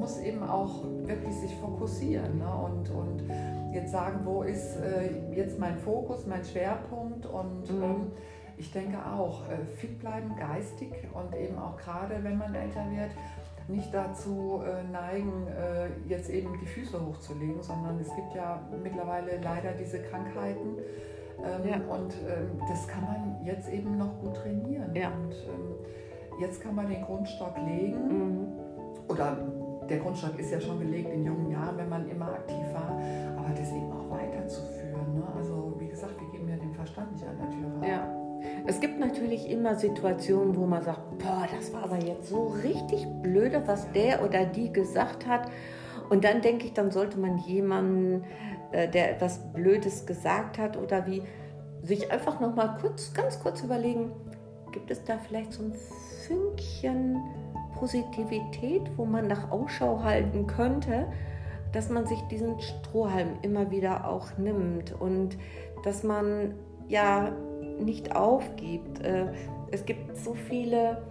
muss 0.01 0.19
eben 0.21 0.43
auch 0.43 0.83
wirklich 1.05 1.35
sich 1.35 1.55
fokussieren 1.57 2.39
ne? 2.39 2.47
und, 2.65 2.91
und 2.91 3.23
jetzt 3.73 3.93
sagen, 3.93 4.21
wo 4.25 4.43
ist 4.43 4.77
äh, 4.77 5.11
jetzt 5.35 5.59
mein 5.59 5.77
Fokus, 5.79 6.27
mein 6.27 6.45
Schwerpunkt 6.45 7.27
und 7.27 7.71
mhm. 7.71 7.83
ähm, 7.83 8.13
ich 8.57 8.73
denke 8.73 8.99
auch, 8.99 9.49
äh, 9.49 9.65
fit 9.65 9.99
bleiben 9.99 10.37
geistig 10.37 10.93
und 11.15 11.35
eben 11.35 11.59
auch 11.59 11.77
gerade, 11.77 12.23
wenn 12.23 12.37
man 12.37 12.55
älter 12.55 12.85
wird, 12.91 13.11
nicht 13.69 13.95
dazu 13.95 14.61
äh, 14.65 14.83
neigen, 14.91 15.47
äh, 15.47 15.89
jetzt 16.09 16.29
eben 16.29 16.59
die 16.61 16.67
Füße 16.67 16.99
hochzulegen, 17.05 17.63
sondern 17.63 17.99
es 18.01 18.15
gibt 18.15 18.35
ja 18.35 18.61
mittlerweile 18.83 19.41
leider 19.43 19.73
diese 19.73 20.01
Krankheiten. 20.01 20.77
Ähm, 21.39 21.69
ja. 21.69 21.77
Und 21.77 22.15
ähm, 22.29 22.61
das 22.69 22.87
kann 22.87 23.05
man 23.05 23.45
jetzt 23.45 23.69
eben 23.71 23.97
noch 23.97 24.19
gut 24.21 24.37
trainieren. 24.37 24.95
Ja. 24.95 25.09
Und 25.09 25.33
ähm, 25.33 26.41
jetzt 26.41 26.63
kann 26.63 26.75
man 26.75 26.89
den 26.89 27.03
Grundstock 27.03 27.57
legen. 27.67 28.09
Mhm. 28.09 28.47
Oder 29.09 29.39
der 29.89 29.99
Grundstock 29.99 30.39
ist 30.39 30.53
ja 30.53 30.61
schon 30.61 30.79
gelegt 30.79 31.13
in 31.13 31.25
jungen 31.25 31.51
Jahren, 31.51 31.77
wenn 31.77 31.89
man 31.89 32.09
immer 32.09 32.33
aktiv 32.33 32.65
war, 32.73 33.01
aber 33.45 33.55
das 33.55 33.73
eben 33.73 33.91
auch 33.93 34.11
weiterzuführen. 34.11 35.15
Ne? 35.15 35.23
Also 35.37 35.75
wie 35.79 35.89
gesagt, 35.89 36.21
wir 36.21 36.29
geben 36.31 36.49
ja 36.49 36.57
den 36.57 36.73
Verstand 36.75 37.13
nicht 37.13 37.25
an 37.27 37.37
der 37.39 37.51
Tür. 37.51 37.89
Ja. 37.89 38.17
Es 38.67 38.81
gibt 38.81 38.99
natürlich 38.99 39.51
immer 39.51 39.75
Situationen, 39.75 40.57
wo 40.57 40.67
man 40.67 40.83
sagt, 40.83 41.19
boah, 41.19 41.47
das 41.55 41.73
war 41.73 41.85
aber 41.85 41.99
jetzt 41.99 42.29
so 42.29 42.55
richtig 42.63 43.07
blöde, 43.23 43.63
was 43.67 43.91
der 43.93 44.25
oder 44.25 44.47
die 44.47 44.73
gesagt 44.73 45.27
hat. 45.27 45.51
Und 46.09 46.25
dann 46.25 46.41
denke 46.41 46.67
ich, 46.67 46.73
dann 46.73 46.91
sollte 46.91 47.19
man 47.19 47.39
jemanden, 47.39 48.25
äh, 48.73 48.89
der 48.89 49.13
etwas 49.13 49.53
Blödes 49.53 50.07
gesagt 50.07 50.59
hat 50.59 50.77
oder 50.77 51.07
wie, 51.07 51.23
sich 51.83 52.11
einfach 52.11 52.41
noch 52.41 52.55
mal 52.55 52.77
kurz, 52.81 53.13
ganz 53.15 53.41
kurz 53.41 53.63
überlegen, 53.63 54.13
gibt 54.73 54.91
es 54.91 55.03
da 55.05 55.19
vielleicht 55.19 55.53
so 55.53 55.63
ein 55.63 55.73
Fünkchen 56.27 57.19
Positivität, 57.75 58.83
wo 58.97 59.05
man 59.07 59.27
nach 59.27 59.51
Ausschau 59.51 60.03
halten 60.03 60.47
könnte, 60.47 61.07
dass 61.73 61.89
man 61.89 62.07
sich 62.07 62.21
diesen 62.23 62.61
Strohhalm 62.61 63.39
immer 63.43 63.71
wieder 63.71 64.09
auch 64.09 64.37
nimmt 64.39 64.93
und 65.01 65.39
dass 65.85 66.03
man 66.03 66.55
ja 66.89 67.33
nicht 67.79 68.15
aufgibt. 68.15 69.01
Äh, 69.01 69.27
es 69.71 69.85
gibt 69.85 70.17
so 70.17 70.35
viele 70.35 71.03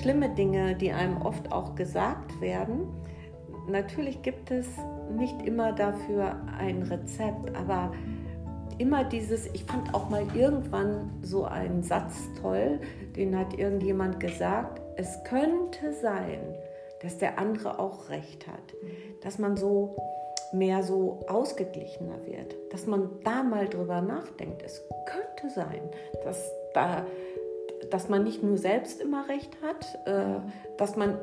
schlimme 0.00 0.30
Dinge, 0.30 0.74
die 0.74 0.92
einem 0.92 1.20
oft 1.22 1.52
auch 1.52 1.74
gesagt 1.74 2.40
werden. 2.40 2.88
Natürlich 3.68 4.22
gibt 4.22 4.50
es 4.50 4.66
nicht 5.16 5.42
immer 5.42 5.72
dafür 5.72 6.36
ein 6.58 6.82
Rezept, 6.82 7.54
aber 7.56 7.92
immer 8.78 9.04
dieses, 9.04 9.46
ich 9.52 9.64
fand 9.64 9.94
auch 9.94 10.08
mal 10.08 10.24
irgendwann 10.34 11.10
so 11.20 11.44
einen 11.44 11.82
Satz 11.82 12.28
toll, 12.40 12.80
den 13.14 13.36
hat 13.36 13.58
irgendjemand 13.58 14.18
gesagt, 14.20 14.80
es 14.96 15.22
könnte 15.24 15.92
sein, 16.00 16.38
dass 17.02 17.18
der 17.18 17.38
andere 17.38 17.78
auch 17.78 18.08
recht 18.08 18.46
hat, 18.46 18.74
dass 19.22 19.38
man 19.38 19.56
so 19.56 19.96
mehr 20.52 20.82
so 20.82 21.20
ausgeglichener 21.28 22.26
wird, 22.26 22.56
dass 22.72 22.86
man 22.86 23.10
da 23.24 23.42
mal 23.42 23.68
drüber 23.68 24.00
nachdenkt. 24.00 24.62
Es 24.62 24.82
könnte 25.06 25.54
sein, 25.54 25.80
dass 26.24 26.52
da 26.74 27.06
dass 27.90 28.08
man 28.08 28.24
nicht 28.24 28.42
nur 28.42 28.58
selbst 28.58 29.00
immer 29.00 29.28
recht 29.28 29.50
hat, 29.62 29.98
äh, 30.06 30.40
dass 30.76 30.96
man 30.96 31.18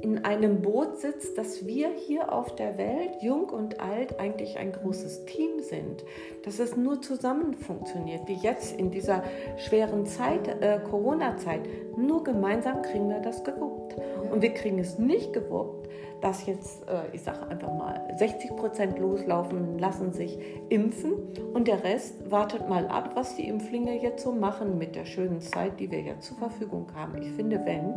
in 0.00 0.24
einem 0.24 0.62
Boot 0.62 0.98
sitzt, 0.98 1.38
dass 1.38 1.66
wir 1.66 1.90
hier 1.90 2.32
auf 2.32 2.54
der 2.56 2.78
Welt, 2.78 3.22
jung 3.22 3.48
und 3.50 3.80
alt, 3.80 4.18
eigentlich 4.18 4.58
ein 4.58 4.72
großes 4.72 5.26
Team 5.26 5.60
sind, 5.60 6.04
dass 6.44 6.58
es 6.58 6.76
nur 6.76 7.00
zusammen 7.02 7.54
funktioniert, 7.54 8.26
wie 8.26 8.34
jetzt 8.34 8.78
in 8.78 8.90
dieser 8.90 9.22
schweren 9.58 10.06
Zeit, 10.06 10.48
äh, 10.48 10.80
Corona-Zeit. 10.90 11.60
Nur 11.96 12.24
gemeinsam 12.24 12.82
kriegen 12.82 13.08
wir 13.08 13.20
das 13.20 13.44
gewuppt. 13.44 13.81
Und 14.30 14.42
wir 14.42 14.54
kriegen 14.54 14.78
es 14.78 14.98
nicht 14.98 15.32
gewuppt, 15.32 15.88
dass 16.22 16.46
jetzt, 16.46 16.88
äh, 16.88 17.14
ich 17.14 17.22
sage 17.22 17.46
einfach 17.48 17.72
mal, 17.72 18.00
60 18.16 18.56
Prozent 18.56 18.98
loslaufen, 18.98 19.78
lassen 19.78 20.12
sich 20.12 20.38
impfen. 20.68 21.14
Und 21.52 21.68
der 21.68 21.82
Rest 21.84 22.30
wartet 22.30 22.68
mal 22.68 22.86
ab, 22.86 23.10
was 23.14 23.36
die 23.36 23.48
Impflinge 23.48 24.00
jetzt 24.00 24.22
so 24.22 24.32
machen 24.32 24.78
mit 24.78 24.94
der 24.94 25.04
schönen 25.04 25.40
Zeit, 25.40 25.80
die 25.80 25.90
wir 25.90 26.00
jetzt 26.00 26.26
zur 26.26 26.38
Verfügung 26.38 26.86
haben. 26.94 27.20
Ich 27.20 27.30
finde, 27.32 27.60
wenn 27.64 27.94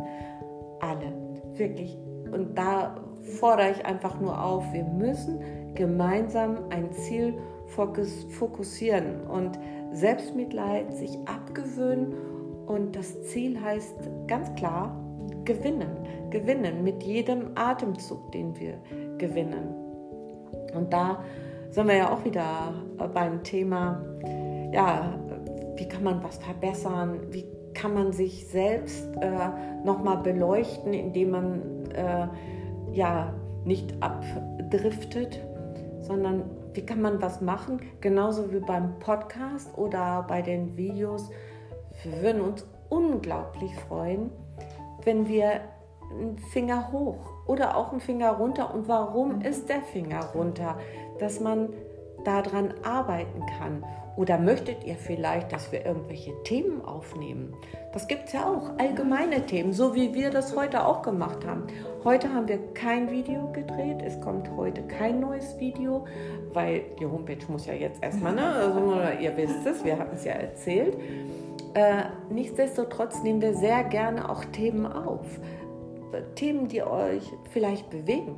alle 0.80 1.12
wirklich, 1.54 1.96
und 2.32 2.58
da 2.58 2.96
fordere 3.38 3.70
ich 3.70 3.84
einfach 3.84 4.20
nur 4.20 4.42
auf, 4.42 4.72
wir 4.72 4.84
müssen 4.84 5.40
gemeinsam 5.74 6.58
ein 6.70 6.92
Ziel 6.92 7.34
fokussieren 7.66 9.26
und 9.26 9.58
Selbstmitleid 9.92 10.92
sich 10.92 11.16
abgewöhnen. 11.26 12.14
Und 12.66 12.96
das 12.96 13.22
Ziel 13.24 13.60
heißt 13.60 13.94
ganz 14.26 14.52
klar, 14.54 15.00
gewinnen, 15.46 15.88
gewinnen 16.30 16.84
mit 16.84 17.02
jedem 17.02 17.52
Atemzug, 17.54 18.30
den 18.32 18.58
wir 18.58 18.74
gewinnen. 19.16 19.74
Und 20.74 20.92
da 20.92 21.24
sind 21.70 21.88
wir 21.88 21.96
ja 21.96 22.12
auch 22.12 22.24
wieder 22.24 22.74
beim 23.14 23.42
Thema, 23.42 24.04
ja, 24.72 25.18
wie 25.76 25.88
kann 25.88 26.04
man 26.04 26.22
was 26.22 26.38
verbessern, 26.38 27.20
wie 27.30 27.46
kann 27.74 27.94
man 27.94 28.12
sich 28.12 28.46
selbst 28.48 29.08
äh, 29.20 29.84
nochmal 29.84 30.18
beleuchten, 30.18 30.92
indem 30.94 31.30
man 31.30 31.62
äh, 31.94 32.28
ja 32.92 33.34
nicht 33.64 33.94
abdriftet, 34.00 35.40
sondern 36.00 36.44
wie 36.72 36.84
kann 36.84 37.00
man 37.00 37.20
was 37.20 37.40
machen, 37.40 37.80
genauso 38.00 38.52
wie 38.52 38.60
beim 38.60 38.98
Podcast 38.98 39.76
oder 39.76 40.24
bei 40.28 40.42
den 40.42 40.76
Videos. 40.76 41.30
Wir 42.02 42.22
würden 42.22 42.42
uns 42.42 42.66
unglaublich 42.88 43.74
freuen, 43.88 44.30
wenn 45.06 45.28
wir 45.28 45.60
ein 46.10 46.36
Finger 46.52 46.92
hoch 46.92 47.16
oder 47.46 47.76
auch 47.76 47.92
ein 47.92 48.00
Finger 48.00 48.32
runter. 48.32 48.74
Und 48.74 48.88
warum 48.88 49.40
ist 49.40 49.68
der 49.68 49.80
Finger 49.80 50.24
runter? 50.34 50.78
Dass 51.18 51.40
man 51.40 51.70
daran 52.24 52.74
arbeiten 52.82 53.40
kann. 53.58 53.84
Oder 54.16 54.38
möchtet 54.38 54.82
ihr 54.84 54.96
vielleicht, 54.96 55.52
dass 55.52 55.70
wir 55.70 55.84
irgendwelche 55.84 56.32
Themen 56.42 56.84
aufnehmen? 56.84 57.54
Das 57.92 58.08
gibt 58.08 58.26
es 58.26 58.32
ja 58.32 58.46
auch, 58.46 58.78
allgemeine 58.78 59.46
Themen, 59.46 59.72
so 59.72 59.94
wie 59.94 60.12
wir 60.12 60.30
das 60.30 60.56
heute 60.56 60.84
auch 60.84 61.02
gemacht 61.02 61.46
haben. 61.46 61.64
Heute 62.02 62.32
haben 62.32 62.48
wir 62.48 62.58
kein 62.72 63.10
Video 63.10 63.52
gedreht, 63.52 64.02
es 64.04 64.20
kommt 64.20 64.50
heute 64.56 64.82
kein 64.82 65.20
neues 65.20 65.58
Video, 65.60 66.06
weil 66.52 66.82
die 66.98 67.06
Homepage 67.06 67.38
muss 67.48 67.66
ja 67.66 67.74
jetzt 67.74 68.02
erstmal, 68.02 68.34
ne? 68.34 68.54
also, 68.54 69.00
ihr 69.20 69.36
wisst 69.36 69.66
es, 69.66 69.84
wir 69.84 69.98
hatten 69.98 70.16
es 70.16 70.24
ja 70.24 70.32
erzählt. 70.32 70.96
Äh, 71.74 72.04
nichtsdestotrotz 72.30 73.22
nehmen 73.22 73.40
wir 73.40 73.54
sehr 73.54 73.84
gerne 73.84 74.28
auch 74.28 74.44
Themen 74.46 74.86
auf. 74.86 75.26
Themen, 76.34 76.68
die 76.68 76.82
euch 76.82 77.30
vielleicht 77.50 77.90
bewegen. 77.90 78.36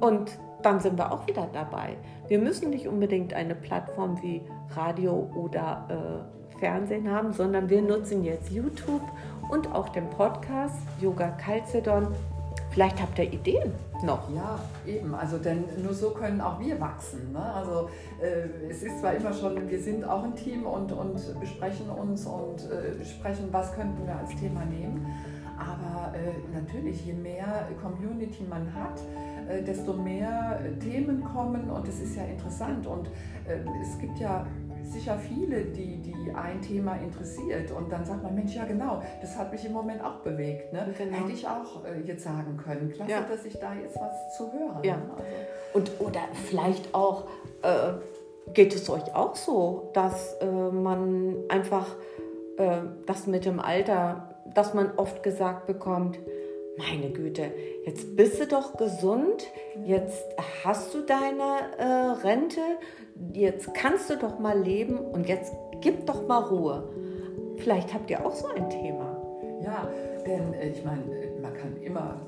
Und 0.00 0.38
dann 0.62 0.80
sind 0.80 0.98
wir 0.98 1.12
auch 1.12 1.26
wieder 1.26 1.48
dabei. 1.52 1.96
Wir 2.28 2.38
müssen 2.38 2.70
nicht 2.70 2.88
unbedingt 2.88 3.34
eine 3.34 3.54
Plattform 3.54 4.20
wie 4.22 4.42
Radio 4.70 5.30
oder 5.34 6.24
äh, 6.54 6.58
Fernsehen 6.58 7.10
haben, 7.10 7.32
sondern 7.32 7.68
wir 7.68 7.82
nutzen 7.82 8.24
jetzt 8.24 8.50
YouTube 8.50 9.02
und 9.50 9.72
auch 9.72 9.90
den 9.90 10.08
Podcast 10.10 10.82
Yoga 11.00 11.28
Calcedon. 11.30 12.08
Vielleicht 12.74 13.00
habt 13.00 13.16
ihr 13.20 13.32
Ideen 13.32 13.72
noch. 14.02 14.28
Ja, 14.34 14.58
eben. 14.84 15.14
Also 15.14 15.38
denn 15.38 15.62
nur 15.80 15.94
so 15.94 16.10
können 16.10 16.40
auch 16.40 16.58
wir 16.58 16.80
wachsen. 16.80 17.32
Ne? 17.32 17.38
Also 17.38 17.88
äh, 18.20 18.68
es 18.68 18.82
ist 18.82 18.98
zwar 18.98 19.14
immer 19.14 19.32
schon, 19.32 19.70
wir 19.70 19.80
sind 19.80 20.04
auch 20.04 20.24
ein 20.24 20.34
Team 20.34 20.66
und, 20.66 20.90
und 20.90 21.40
besprechen 21.40 21.88
uns 21.88 22.26
und 22.26 22.68
äh, 22.68 23.04
sprechen, 23.04 23.46
was 23.52 23.72
könnten 23.74 24.04
wir 24.04 24.16
als 24.16 24.30
Thema 24.40 24.64
nehmen. 24.64 25.06
Aber 25.56 26.12
äh, 26.18 26.52
natürlich, 26.52 27.06
je 27.06 27.12
mehr 27.12 27.68
Community 27.80 28.42
man 28.42 28.74
hat, 28.74 29.00
äh, 29.48 29.62
desto 29.62 29.92
mehr 29.92 30.58
äh, 30.64 30.76
Themen 30.80 31.22
kommen 31.22 31.70
und 31.70 31.86
es 31.86 32.00
ist 32.00 32.16
ja 32.16 32.24
interessant 32.24 32.88
und 32.88 33.06
äh, 33.46 33.60
es 33.80 33.96
gibt 34.00 34.18
ja 34.18 34.44
sicher 34.92 35.18
viele, 35.18 35.64
die, 35.64 35.96
die 35.98 36.32
ein 36.34 36.60
Thema 36.60 36.96
interessiert 36.96 37.70
und 37.70 37.90
dann 37.90 38.04
sagt 38.04 38.22
man, 38.22 38.34
Mensch, 38.34 38.54
ja 38.54 38.64
genau, 38.64 39.02
das 39.20 39.36
hat 39.36 39.52
mich 39.52 39.64
im 39.64 39.72
Moment 39.72 40.02
auch 40.02 40.20
bewegt. 40.20 40.72
Ne? 40.72 40.94
Genau. 40.96 41.16
Hätte 41.16 41.32
ich 41.32 41.46
auch 41.46 41.82
jetzt 42.04 42.24
sagen 42.24 42.56
können. 42.56 42.90
Klasse, 42.90 43.10
ja. 43.10 43.20
dass 43.22 43.44
ich 43.44 43.58
da 43.58 43.74
jetzt 43.74 43.96
was 43.96 44.36
zu 44.36 44.52
hören. 44.52 44.82
Ja. 44.82 44.96
Ne? 44.96 45.02
Also. 45.12 45.24
Und, 45.74 46.00
oder 46.00 46.20
vielleicht 46.46 46.94
auch, 46.94 47.24
äh, 47.62 47.94
geht 48.52 48.74
es 48.74 48.88
euch 48.90 49.14
auch 49.14 49.36
so, 49.36 49.90
dass 49.94 50.34
äh, 50.34 50.46
man 50.46 51.36
einfach 51.48 51.86
äh, 52.58 52.82
das 53.06 53.26
mit 53.26 53.44
dem 53.44 53.60
Alter, 53.60 54.28
dass 54.54 54.74
man 54.74 54.92
oft 54.96 55.22
gesagt 55.22 55.66
bekommt, 55.66 56.18
meine 56.76 57.10
Güte, 57.10 57.52
jetzt 57.84 58.16
bist 58.16 58.40
du 58.40 58.46
doch 58.46 58.76
gesund, 58.76 59.44
jetzt 59.84 60.24
hast 60.64 60.94
du 60.94 61.02
deine 61.02 61.76
äh, 61.78 62.26
Rente, 62.26 62.60
jetzt 63.32 63.72
kannst 63.74 64.10
du 64.10 64.16
doch 64.16 64.38
mal 64.38 64.58
leben 64.58 64.98
und 64.98 65.28
jetzt 65.28 65.52
gib 65.80 66.06
doch 66.06 66.26
mal 66.26 66.38
Ruhe. 66.38 66.88
Vielleicht 67.58 67.94
habt 67.94 68.10
ihr 68.10 68.24
auch 68.24 68.34
so 68.34 68.48
ein 68.48 68.68
Thema. 68.70 69.20
Ja, 69.62 69.88
denn 70.26 70.52
äh, 70.54 70.70
ich 70.70 70.84
meine, 70.84 71.02
man 71.40 71.54
kann 71.54 71.76
immer, 71.80 72.20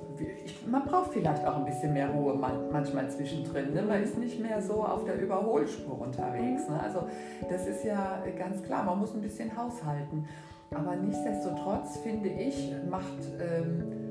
man 0.66 0.84
braucht 0.84 1.12
vielleicht 1.12 1.44
auch 1.44 1.56
ein 1.56 1.64
bisschen 1.64 1.92
mehr 1.92 2.10
Ruhe 2.10 2.34
man, 2.34 2.70
manchmal 2.70 3.10
zwischendrin. 3.10 3.74
Ne? 3.74 3.82
Man 3.82 4.02
ist 4.02 4.16
nicht 4.16 4.40
mehr 4.40 4.62
so 4.62 4.84
auf 4.84 5.04
der 5.04 5.20
Überholspur 5.20 6.00
unterwegs. 6.00 6.68
Ne? 6.68 6.80
Also 6.80 7.08
das 7.50 7.66
ist 7.66 7.84
ja 7.84 8.22
ganz 8.38 8.62
klar, 8.62 8.84
man 8.84 9.00
muss 9.00 9.12
ein 9.14 9.22
bisschen 9.22 9.56
haushalten. 9.56 10.28
Aber 10.70 10.94
nichtsdestotrotz 10.96 11.98
finde 11.98 12.28
ich, 12.28 12.72
macht... 12.88 13.18
Ähm, 13.40 14.05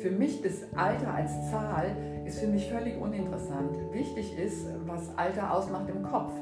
für 0.00 0.10
mich 0.10 0.42
das 0.42 0.62
Alter 0.76 1.14
als 1.14 1.50
Zahl 1.50 1.96
ist 2.24 2.40
für 2.40 2.46
mich 2.46 2.68
völlig 2.70 3.00
uninteressant. 3.00 3.76
Wichtig 3.92 4.38
ist, 4.38 4.66
was 4.86 5.16
Alter 5.16 5.52
ausmacht 5.52 5.88
im 5.88 6.02
Kopf. 6.02 6.32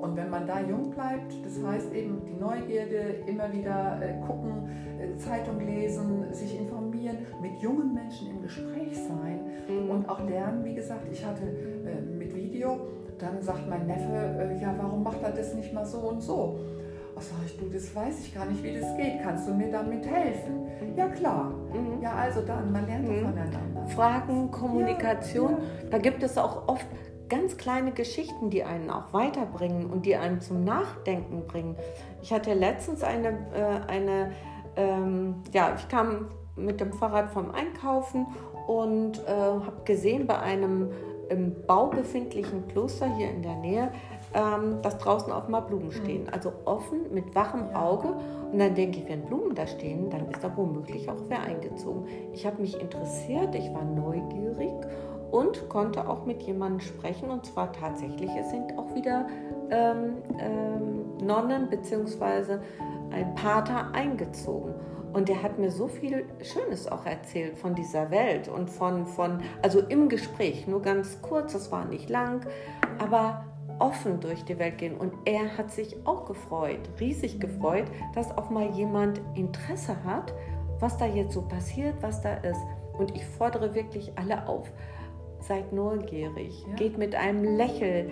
Und 0.00 0.16
wenn 0.16 0.30
man 0.30 0.46
da 0.46 0.60
jung 0.60 0.90
bleibt, 0.90 1.34
das 1.44 1.60
heißt 1.62 1.92
eben 1.92 2.22
die 2.24 2.34
Neugierde, 2.40 3.16
immer 3.26 3.52
wieder 3.52 4.00
äh, 4.00 4.24
gucken, 4.24 4.68
äh, 5.00 5.16
Zeitung 5.16 5.58
lesen, 5.60 6.32
sich 6.32 6.56
informieren, 6.58 7.18
mit 7.42 7.60
jungen 7.60 7.94
Menschen 7.94 8.30
im 8.30 8.42
Gespräch 8.42 8.96
sein 8.96 9.40
mhm. 9.68 9.90
und 9.90 10.08
auch 10.08 10.22
lernen. 10.28 10.64
Wie 10.64 10.74
gesagt, 10.74 11.06
ich 11.10 11.24
hatte 11.24 11.42
äh, 11.42 12.00
mit 12.00 12.34
Video, 12.34 12.78
dann 13.18 13.42
sagt 13.42 13.68
mein 13.68 13.88
Neffe, 13.88 14.56
ja, 14.60 14.72
warum 14.78 15.02
macht 15.02 15.20
er 15.22 15.32
das 15.32 15.54
nicht 15.54 15.72
mal 15.72 15.84
so 15.84 15.98
und 15.98 16.20
so? 16.20 16.60
Ach, 17.18 17.22
sag 17.22 17.38
ich, 17.46 17.58
du, 17.58 17.68
das 17.68 17.94
weiß 17.96 18.20
ich 18.20 18.34
gar 18.34 18.44
nicht, 18.44 18.62
wie 18.62 18.78
das 18.78 18.96
geht. 18.96 19.20
Kannst 19.22 19.48
du 19.48 19.52
mir 19.52 19.72
damit 19.72 20.06
helfen? 20.06 20.68
Ja, 20.96 21.08
klar. 21.08 21.52
Mhm. 21.72 22.00
Ja, 22.00 22.12
also 22.12 22.42
dann, 22.42 22.70
man 22.70 22.86
lernt 22.86 23.08
mhm. 23.08 23.26
voneinander. 23.26 23.88
Fragen, 23.88 24.50
Kommunikation. 24.52 25.50
Ja, 25.50 25.58
ja. 25.58 25.90
Da 25.90 25.98
gibt 25.98 26.22
es 26.22 26.38
auch 26.38 26.68
oft 26.68 26.86
ganz 27.28 27.56
kleine 27.56 27.90
Geschichten, 27.90 28.50
die 28.50 28.62
einen 28.62 28.88
auch 28.88 29.12
weiterbringen 29.12 29.90
und 29.90 30.06
die 30.06 30.14
einen 30.14 30.40
zum 30.40 30.62
Nachdenken 30.62 31.46
bringen. 31.48 31.74
Ich 32.22 32.32
hatte 32.32 32.54
letztens 32.54 33.02
eine, 33.02 33.30
äh, 33.52 33.90
eine 33.90 34.30
ähm, 34.76 35.42
ja, 35.52 35.74
ich 35.76 35.88
kam 35.88 36.28
mit 36.54 36.80
dem 36.80 36.92
Fahrrad 36.92 37.30
vom 37.30 37.50
Einkaufen 37.50 38.26
und 38.68 39.18
äh, 39.26 39.30
habe 39.30 39.82
gesehen 39.84 40.26
bei 40.28 40.38
einem 40.38 40.92
im 41.30 41.54
Bau 41.66 41.88
befindlichen 41.88 42.68
Kloster 42.68 43.14
hier 43.16 43.30
in 43.30 43.42
der 43.42 43.56
Nähe, 43.56 43.92
ähm, 44.34 44.82
dass 44.82 44.98
draußen 44.98 45.32
auch 45.32 45.48
mal 45.48 45.60
Blumen 45.60 45.92
stehen. 45.92 46.24
Mhm. 46.24 46.30
Also 46.32 46.52
offen, 46.64 47.12
mit 47.12 47.34
wachem 47.34 47.74
Auge. 47.74 48.08
Und 48.52 48.58
dann 48.58 48.74
denke 48.74 48.98
ich, 48.98 49.08
wenn 49.08 49.22
Blumen 49.22 49.54
da 49.54 49.66
stehen, 49.66 50.10
dann 50.10 50.30
ist 50.30 50.42
da 50.42 50.54
womöglich 50.56 51.08
auch 51.08 51.22
wer 51.28 51.42
eingezogen. 51.42 52.06
Ich 52.32 52.46
habe 52.46 52.60
mich 52.60 52.80
interessiert, 52.80 53.54
ich 53.54 53.72
war 53.72 53.84
neugierig 53.84 54.72
und 55.30 55.68
konnte 55.68 56.08
auch 56.08 56.24
mit 56.24 56.42
jemandem 56.42 56.80
sprechen. 56.80 57.30
Und 57.30 57.46
zwar 57.46 57.72
tatsächlich, 57.72 58.30
es 58.38 58.50
sind 58.50 58.78
auch 58.78 58.94
wieder 58.94 59.26
ähm, 59.70 60.16
ähm, 60.38 61.26
Nonnen 61.26 61.68
bzw. 61.68 62.58
ein 63.10 63.34
Pater 63.34 63.92
eingezogen. 63.92 64.74
Und 65.12 65.30
er 65.30 65.42
hat 65.42 65.58
mir 65.58 65.70
so 65.70 65.88
viel 65.88 66.26
Schönes 66.42 66.86
auch 66.86 67.06
erzählt 67.06 67.56
von 67.56 67.74
dieser 67.74 68.10
Welt 68.10 68.48
und 68.48 68.68
von, 68.68 69.06
von, 69.06 69.40
also 69.62 69.80
im 69.80 70.08
Gespräch, 70.08 70.66
nur 70.66 70.82
ganz 70.82 71.22
kurz, 71.22 71.54
das 71.54 71.72
war 71.72 71.86
nicht 71.86 72.10
lang, 72.10 72.46
aber 72.98 73.44
offen 73.78 74.20
durch 74.20 74.44
die 74.44 74.58
Welt 74.58 74.78
gehen. 74.78 74.96
Und 74.96 75.12
er 75.24 75.56
hat 75.56 75.70
sich 75.70 75.96
auch 76.04 76.26
gefreut, 76.26 76.80
riesig 77.00 77.40
gefreut, 77.40 77.86
dass 78.14 78.36
auch 78.36 78.50
mal 78.50 78.70
jemand 78.70 79.20
Interesse 79.34 79.96
hat, 80.04 80.32
was 80.80 80.96
da 80.96 81.06
jetzt 81.06 81.32
so 81.32 81.42
passiert, 81.42 81.94
was 82.00 82.20
da 82.20 82.34
ist. 82.34 82.60
Und 82.98 83.14
ich 83.14 83.24
fordere 83.24 83.74
wirklich 83.74 84.12
alle 84.16 84.46
auf, 84.48 84.70
seid 85.40 85.72
neugierig, 85.72 86.64
ja. 86.68 86.74
geht 86.74 86.98
mit 86.98 87.14
einem 87.14 87.56
Lächeln 87.56 88.10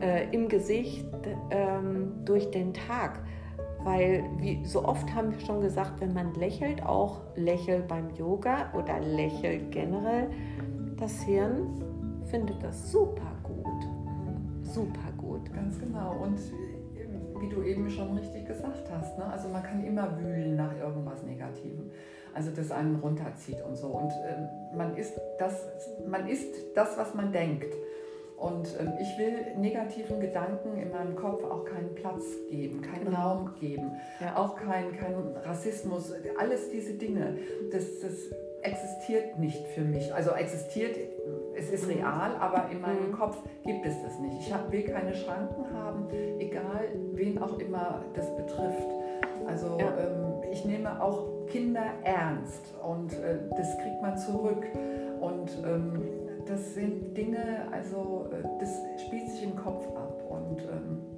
äh, 0.00 0.28
im 0.30 0.48
Gesicht 0.48 1.04
ähm, 1.50 2.12
durch 2.24 2.50
den 2.50 2.72
Tag. 2.72 3.20
Weil 3.84 4.24
wie 4.38 4.64
so 4.64 4.84
oft 4.84 5.12
haben 5.14 5.32
wir 5.32 5.40
schon 5.40 5.60
gesagt, 5.60 6.00
wenn 6.00 6.12
man 6.12 6.34
lächelt, 6.34 6.82
auch 6.84 7.20
lächelt 7.36 7.86
beim 7.86 8.10
Yoga 8.16 8.72
oder 8.74 8.98
lächelt 9.00 9.70
generell, 9.70 10.28
das 10.96 11.22
Hirn 11.22 11.82
findet 12.26 12.62
das 12.62 12.90
super 12.90 13.32
gut. 13.42 13.86
Super 14.62 15.07
gut. 15.38 15.54
Ganz 15.54 15.78
genau. 15.78 16.16
Und 16.22 16.38
äh, 16.38 17.40
wie 17.40 17.48
du 17.48 17.62
eben 17.62 17.88
schon 17.90 18.16
richtig 18.16 18.46
gesagt 18.46 18.90
hast, 18.90 19.18
ne? 19.18 19.24
also 19.24 19.48
man 19.48 19.62
kann 19.62 19.84
immer 19.84 20.18
wühlen 20.18 20.56
nach 20.56 20.76
irgendwas 20.76 21.22
Negativem. 21.22 21.90
Also 22.34 22.50
das 22.54 22.70
einen 22.70 22.96
runterzieht 22.96 23.62
und 23.66 23.76
so. 23.76 23.88
Und 23.88 24.10
äh, 24.10 24.76
man, 24.76 24.96
ist 24.96 25.14
das, 25.38 25.66
man 26.06 26.28
ist 26.28 26.54
das, 26.74 26.96
was 26.98 27.14
man 27.14 27.32
denkt. 27.32 27.72
Und 28.36 28.68
ähm, 28.78 28.92
ich 29.00 29.18
will 29.18 29.58
negativen 29.58 30.20
Gedanken 30.20 30.76
in 30.76 30.92
meinem 30.92 31.16
Kopf 31.16 31.42
auch 31.42 31.64
keinen 31.64 31.94
Platz 31.96 32.22
geben, 32.48 32.80
keinen 32.82 33.06
genau. 33.06 33.30
Raum 33.30 33.54
geben, 33.58 33.90
ja. 34.20 34.36
auch 34.36 34.54
kein, 34.54 34.96
kein 34.96 35.14
Rassismus, 35.42 36.12
alles 36.38 36.70
diese 36.70 36.92
Dinge, 36.94 37.36
das, 37.72 37.98
das 37.98 38.30
existiert 38.62 39.38
nicht 39.38 39.66
für 39.68 39.82
mich. 39.82 40.14
Also 40.14 40.30
existiert, 40.32 40.96
es 41.56 41.70
ist 41.70 41.88
real, 41.88 42.36
aber 42.38 42.70
in 42.70 42.80
meinem 42.80 43.10
mhm. 43.10 43.12
Kopf 43.12 43.38
gibt 43.64 43.84
es 43.86 44.02
das 44.02 44.18
nicht. 44.18 44.40
Ich 44.40 44.52
hab, 44.52 44.70
will 44.70 44.82
keine 44.82 45.14
Schranken 45.14 45.72
haben, 45.72 46.08
egal 46.38 46.88
wen 47.12 47.40
auch 47.40 47.58
immer 47.58 48.04
das 48.14 48.34
betrifft. 48.36 48.88
Also 49.46 49.78
ja. 49.78 49.86
ähm, 49.98 50.42
ich 50.52 50.64
nehme 50.64 51.02
auch 51.02 51.46
Kinder 51.46 51.86
ernst 52.04 52.74
und 52.82 53.12
äh, 53.14 53.38
das 53.56 53.78
kriegt 53.78 54.02
man 54.02 54.16
zurück. 54.18 54.64
Und 55.20 55.50
ähm, 55.64 56.02
das 56.46 56.74
sind 56.74 57.16
Dinge, 57.16 57.66
also 57.70 58.26
äh, 58.32 58.42
das 58.60 58.80
spielt 59.06 59.28
sich 59.30 59.42
im 59.42 59.56
Kopf 59.56 59.86
ab 59.96 60.22
und 60.28 60.62
ähm, 60.62 61.17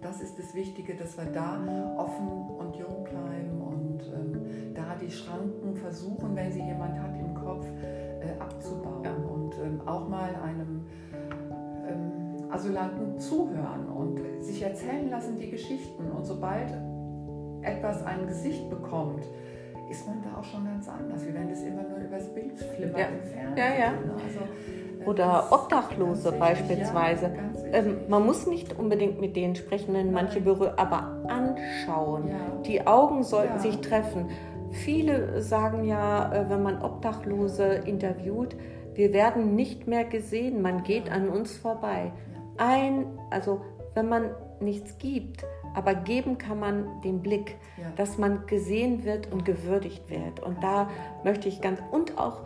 das 0.00 0.20
ist 0.20 0.38
das 0.38 0.54
Wichtige, 0.54 0.94
dass 0.94 1.16
wir 1.16 1.24
da 1.26 1.58
offen 1.96 2.28
und 2.58 2.76
jung 2.76 3.04
bleiben 3.04 3.60
und 3.60 4.00
ähm, 4.14 4.74
da 4.74 4.94
die 5.00 5.10
Schranken 5.10 5.76
versuchen, 5.76 6.34
wenn 6.34 6.52
sie 6.52 6.62
jemand 6.62 6.98
hat 7.00 7.14
im 7.18 7.34
Kopf, 7.34 7.66
äh, 8.20 8.38
abzubauen 8.40 9.04
ja. 9.04 9.12
und 9.12 9.54
ähm, 9.64 9.80
auch 9.86 10.08
mal 10.08 10.34
einem 10.36 10.86
ähm, 11.88 12.50
Asylanten 12.50 13.18
zuhören 13.18 13.86
und 13.88 14.20
sich 14.42 14.62
erzählen 14.62 15.10
lassen 15.10 15.38
die 15.38 15.50
Geschichten 15.50 16.10
und 16.10 16.24
sobald 16.24 16.72
etwas 17.62 18.04
ein 18.04 18.26
Gesicht 18.26 18.68
bekommt, 18.70 19.24
ist 19.90 20.06
man 20.06 20.22
da 20.22 20.38
auch 20.38 20.44
schon 20.44 20.64
ganz 20.64 20.88
anders, 20.88 21.24
wie 21.26 21.34
wenn 21.34 21.48
das 21.48 21.62
immer 21.62 21.82
nur 21.82 21.98
übers 21.98 22.32
Bild 22.34 22.58
flimmert 22.58 22.98
Ja. 22.98 23.06
im 23.06 23.22
Fernsehen. 23.22 23.56
Ja, 23.56 23.74
ja. 23.78 23.90
ne? 23.92 24.14
Also, 24.14 24.40
Oder 25.06 25.52
Obdachlose 25.52 26.32
beispielsweise. 26.32 27.32
Ähm, 27.72 27.98
man 28.08 28.26
muss 28.26 28.46
nicht 28.46 28.78
unbedingt 28.78 29.20
mit 29.20 29.36
denen 29.36 29.54
sprechen, 29.54 29.94
wenn 29.94 30.12
manche 30.12 30.40
berühren, 30.40 30.74
aber 30.76 31.20
anschauen. 31.28 32.30
Die 32.66 32.86
Augen 32.86 33.22
sollten 33.22 33.58
sich 33.60 33.80
treffen. 33.80 34.30
Viele 34.70 35.40
sagen 35.42 35.84
ja, 35.84 36.32
äh, 36.32 36.50
wenn 36.50 36.62
man 36.62 36.82
Obdachlose 36.82 37.64
interviewt, 37.86 38.56
wir 38.94 39.12
werden 39.12 39.54
nicht 39.54 39.86
mehr 39.86 40.04
gesehen, 40.04 40.62
man 40.62 40.82
geht 40.82 41.10
an 41.10 41.28
uns 41.28 41.56
vorbei. 41.56 42.12
Ein, 42.56 43.06
also 43.30 43.60
wenn 43.94 44.08
man 44.08 44.30
nichts 44.60 44.96
gibt, 44.98 45.44
aber 45.74 45.94
geben 45.94 46.38
kann 46.38 46.58
man 46.58 47.02
den 47.02 47.20
Blick, 47.20 47.56
dass 47.96 48.16
man 48.16 48.46
gesehen 48.46 49.04
wird 49.04 49.30
und 49.30 49.44
gewürdigt 49.44 50.08
wird. 50.08 50.40
Und 50.40 50.62
da 50.62 50.88
möchte 51.22 51.48
ich 51.48 51.60
ganz, 51.60 51.80
und 51.90 52.16
auch, 52.16 52.42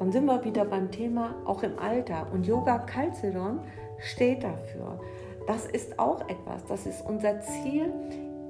dann 0.00 0.12
sind 0.12 0.24
wir 0.24 0.42
wieder 0.44 0.64
beim 0.64 0.90
Thema, 0.90 1.34
auch 1.44 1.62
im 1.62 1.78
Alter. 1.78 2.26
Und 2.32 2.46
Yoga 2.46 2.86
Chalcedon 2.86 3.60
steht 3.98 4.42
dafür. 4.42 4.98
Das 5.46 5.66
ist 5.66 5.98
auch 5.98 6.22
etwas, 6.22 6.64
das 6.64 6.86
ist 6.86 7.04
unser 7.06 7.38
Ziel, 7.40 7.92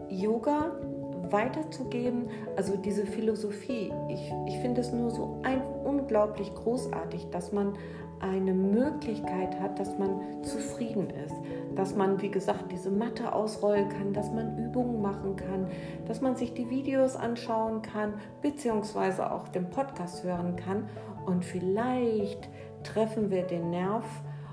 Yoga 0.08 0.70
weiterzugeben, 1.28 2.28
also 2.56 2.76
diese 2.76 3.04
Philosophie. 3.04 3.92
Ich, 4.08 4.32
ich 4.46 4.58
finde 4.58 4.80
es 4.80 4.92
nur 4.92 5.10
so 5.10 5.40
ein, 5.42 5.60
unglaublich 5.84 6.54
großartig, 6.54 7.30
dass 7.30 7.50
man 7.50 7.76
eine 8.20 8.52
Möglichkeit 8.52 9.59
hat, 9.61 9.78
dass 9.78 9.98
man 9.98 10.42
zufrieden 10.42 11.09
ist, 11.11 11.35
dass 11.74 11.94
man, 11.96 12.20
wie 12.20 12.30
gesagt, 12.30 12.70
diese 12.70 12.90
Matte 12.90 13.33
ausrollen 13.33 13.88
kann, 13.88 14.12
dass 14.12 14.30
man 14.30 14.59
Übungen 14.59 15.00
machen 15.00 15.37
kann, 15.37 15.66
dass 16.06 16.20
man 16.20 16.37
sich 16.37 16.52
die 16.52 16.68
Videos 16.68 17.16
anschauen 17.16 17.83
kann, 17.83 18.14
beziehungsweise 18.42 19.33
auch 19.33 19.48
den 19.48 19.70
Podcast 19.70 20.22
hören 20.24 20.56
kann. 20.56 20.88
Und 21.26 21.44
vielleicht 21.44 22.48
treffen 22.83 23.30
wir 23.30 23.42
den 23.42 23.70
Nerv 23.70 24.04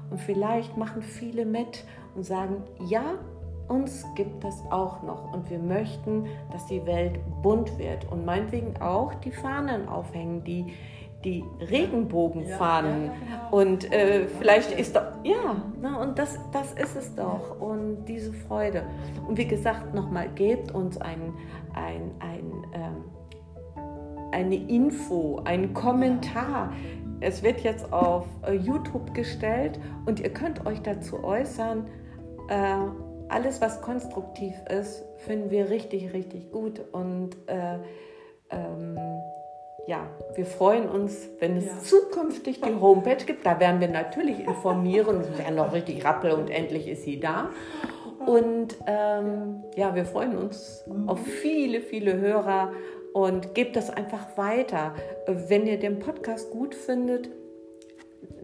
und 0.10 0.19
vielleicht 0.19 0.77
machen 0.77 1.01
viele 1.01 1.45
mit 1.45 1.84
und 2.15 2.23
sagen, 2.23 2.63
ja, 2.88 3.15
uns 3.67 4.06
gibt 4.15 4.43
es 4.45 4.63
auch 4.69 5.03
noch. 5.03 5.34
Und 5.34 5.49
wir 5.49 5.60
möchten, 5.60 6.25
dass 6.51 6.65
die 6.67 6.86
Welt 6.86 7.19
bunt 7.41 7.77
wird 7.77 8.10
und 8.12 8.25
meinetwegen 8.25 8.77
auch 8.82 9.13
die 9.15 9.32
Fahnen 9.32 9.89
aufhängen, 9.89 10.43
die, 10.43 10.73
die 11.27 11.43
Regenbogenfahnen. 11.59 13.05
Ja, 13.05 13.11
genau. 13.11 13.57
Und 13.57 13.91
äh, 13.91 14.27
vielleicht 14.39 14.71
ist 14.71 14.95
doch, 14.95 15.03
ja, 15.23 15.61
ne, 15.81 15.99
und 15.99 16.17
das, 16.17 16.39
das 16.53 16.71
ist 16.73 16.95
es 16.95 17.15
doch. 17.15 17.59
Und 17.59 18.05
diese 18.05 18.31
Freude. 18.31 18.83
Und 19.27 19.37
wie 19.37 19.47
gesagt, 19.47 19.93
nochmal, 19.93 20.29
gebt 20.35 20.71
uns 20.71 20.97
ein, 20.97 21.33
ein, 21.73 22.11
ein, 22.19 22.51
ähm, 22.73 23.03
eine 24.31 24.55
Info, 24.55 25.41
einen 25.43 25.73
Kommentar. 25.73 26.71
Es 27.19 27.43
wird 27.43 27.61
jetzt 27.61 27.91
auf 27.91 28.25
äh, 28.45 28.53
YouTube 28.53 29.13
gestellt 29.13 29.79
und 30.05 30.21
ihr 30.21 30.29
könnt 30.29 30.65
euch 30.65 30.81
dazu 30.81 31.23
äußern. 31.23 31.87
Äh, 32.47 32.77
alles, 33.29 33.59
was 33.59 33.81
konstruktiv 33.81 34.53
ist, 34.69 35.03
finden 35.17 35.49
wir 35.49 35.69
richtig, 35.69 36.13
richtig 36.13 36.51
gut. 36.51 36.79
Und 36.93 37.35
äh, 37.47 37.79
ähm, 38.49 38.97
ja, 39.88 40.08
wir 40.36 40.45
freuen 40.45 40.88
uns, 40.89 41.30
wenn 41.39 41.58
es 41.58 41.65
Ja. 41.65 41.80
zukünftig 41.80 42.62
die 42.62 42.76
Homepage 42.80 43.23
gibt. 43.26 43.45
Da 43.45 43.60
werden 43.60 43.80
wir 43.80 43.88
natürlich 43.88 44.39
informieren. 44.45 45.21
Es 45.21 45.38
werden 45.38 45.56
noch 45.56 45.73
richtig 45.73 46.04
rappel 46.06 46.32
und 46.32 46.50
endlich 46.50 46.88
ist 46.88 47.04
sie 47.04 47.19
da. 47.19 47.50
Und 48.26 48.76
ähm, 48.86 49.63
ja, 49.76 49.95
wir 49.95 50.06
freuen 50.06 50.38
uns 50.38 50.84
auf 51.08 51.19
viele, 51.26 51.80
viele 51.82 52.17
Hörer 52.17 52.71
und 53.13 53.56
gebt 53.56 53.76
das 53.78 53.89
einfach 53.89 54.38
weiter. 54.38 54.93
Wenn 55.26 55.65
ihr 55.65 55.80
den 55.80 56.00
Podcast 56.00 56.52
gut 56.52 56.76
findet, 56.76 57.30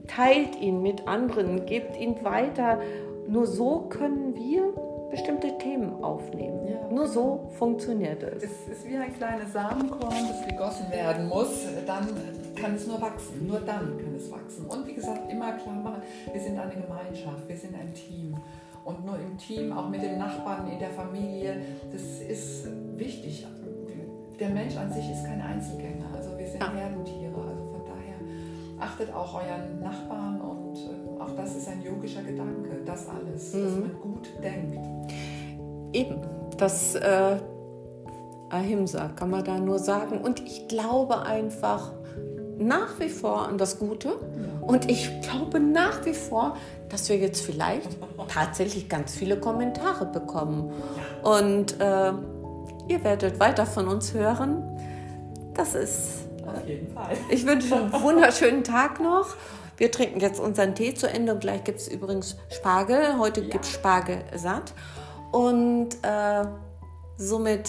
teilt 0.08 0.60
ihn 0.62 0.82
mit 0.82 1.08
anderen, 1.08 1.66
gebt 1.66 2.00
ihn 2.00 2.24
weiter. 2.24 2.80
Nur 3.28 3.46
so 3.48 3.82
können 3.90 4.36
wir 4.36 4.74
bestimmte 5.12 5.58
Themen 5.58 6.04
aufnehmen. 6.04 6.63
Nur 6.94 7.08
so 7.08 7.50
funktioniert 7.58 8.22
es. 8.24 8.44
Es 8.44 8.68
ist 8.68 8.88
wie 8.88 8.96
ein 8.98 9.14
kleines 9.14 9.52
Samenkorn, 9.54 10.14
das 10.30 10.46
gegossen 10.48 10.92
werden 10.92 11.28
muss. 11.28 11.66
Dann 11.88 12.08
kann 12.56 12.76
es 12.76 12.86
nur 12.88 13.02
wachsen. 13.02 13.48
Nur 13.48 13.60
dann 13.62 13.98
kann 13.98 14.16
es 14.16 14.30
wachsen. 14.32 14.66
Und 14.68 14.86
wie 14.88 14.94
gesagt, 14.94 15.32
immer 15.32 15.54
klar 15.54 15.76
machen, 15.76 16.02
wir 16.32 16.40
sind 16.42 16.58
eine 16.60 16.72
Gemeinschaft, 16.72 17.48
wir 17.48 17.58
sind 17.58 17.74
ein 17.76 17.94
Team. 17.94 18.36
Und 18.86 19.06
nur 19.06 19.16
im 19.16 19.38
Team, 19.38 19.72
auch 19.72 19.90
mit 19.90 20.02
den 20.04 20.18
Nachbarn, 20.18 20.70
in 20.72 20.78
der 20.80 20.90
Familie, 20.90 21.56
das 21.92 22.02
ist 22.30 22.68
wichtig. 22.98 23.48
Der 24.40 24.50
Mensch 24.50 24.76
an 24.78 24.92
sich 24.92 25.10
ist 25.10 25.24
kein 25.26 25.42
Einzelgänger. 25.42 26.06
Also 26.16 26.38
wir 26.38 26.46
sind 26.48 26.60
Ja. 26.62 26.72
Herdentiere. 26.74 27.34
Also 27.36 27.64
von 27.72 27.82
daher 27.86 28.86
achtet 28.86 29.14
auch 29.14 29.34
euren 29.36 29.80
Nachbarn 29.82 30.42
und 30.42 30.76
äh, 30.78 31.22
auch 31.22 31.32
das 31.36 31.56
ist 31.56 31.68
ein 31.70 31.82
yogischer 31.82 32.24
Gedanke. 32.24 32.82
Das 32.86 33.08
alles, 33.08 33.52
dass 33.52 33.62
Mhm. 33.62 33.80
man 33.82 34.02
gut 34.02 34.30
denkt. 34.44 34.80
Eben, 35.94 36.20
das 36.64 36.96
äh, 36.96 37.36
Ahimsa 38.50 39.10
kann 39.18 39.30
man 39.30 39.44
da 39.44 39.58
nur 39.58 39.80
sagen. 39.80 40.20
Und 40.22 40.40
ich 40.40 40.70
glaube 40.70 41.24
einfach 41.24 41.92
nach 42.58 43.00
wie 43.00 43.10
vor 43.10 43.48
an 43.50 43.58
das 43.58 43.80
Gute. 43.80 44.14
Und 44.62 44.90
ich 44.90 45.10
glaube 45.22 45.60
nach 45.60 46.06
wie 46.06 46.14
vor, 46.14 46.56
dass 46.88 47.10
wir 47.10 47.18
jetzt 47.18 47.42
vielleicht 47.42 47.90
tatsächlich 48.30 48.88
ganz 48.88 49.14
viele 49.14 49.38
Kommentare 49.38 50.06
bekommen. 50.06 50.72
Und 51.22 51.82
äh, 51.82 52.14
ihr 52.88 53.04
werdet 53.04 53.42
weiter 53.42 53.66
von 53.66 53.90
uns 53.90 54.14
hören. 54.14 54.64
Das 55.56 55.76
ist 55.76 56.30
Auf 56.48 56.66
jeden 56.66 56.94
Fall. 56.94 57.18
ich 57.30 57.46
wünsche 57.46 57.76
einen 57.76 57.92
wunderschönen 57.92 58.64
Tag 58.64 59.02
noch. 59.02 59.36
Wir 59.76 59.92
trinken 59.92 60.22
jetzt 60.22 60.40
unseren 60.40 60.76
Tee 60.76 60.94
zu 60.94 61.10
Ende 61.10 61.34
und 61.34 61.42
gleich 61.42 61.66
gibt 61.66 61.82
es 61.82 61.90
übrigens 61.90 62.38
Spargel. 62.50 63.18
Heute 63.18 63.42
gibt 63.42 63.66
es 63.66 63.72
Spargel 63.72 64.20
satt. 64.34 64.74
Und 65.34 65.90
äh, 66.04 66.46
somit 67.18 67.68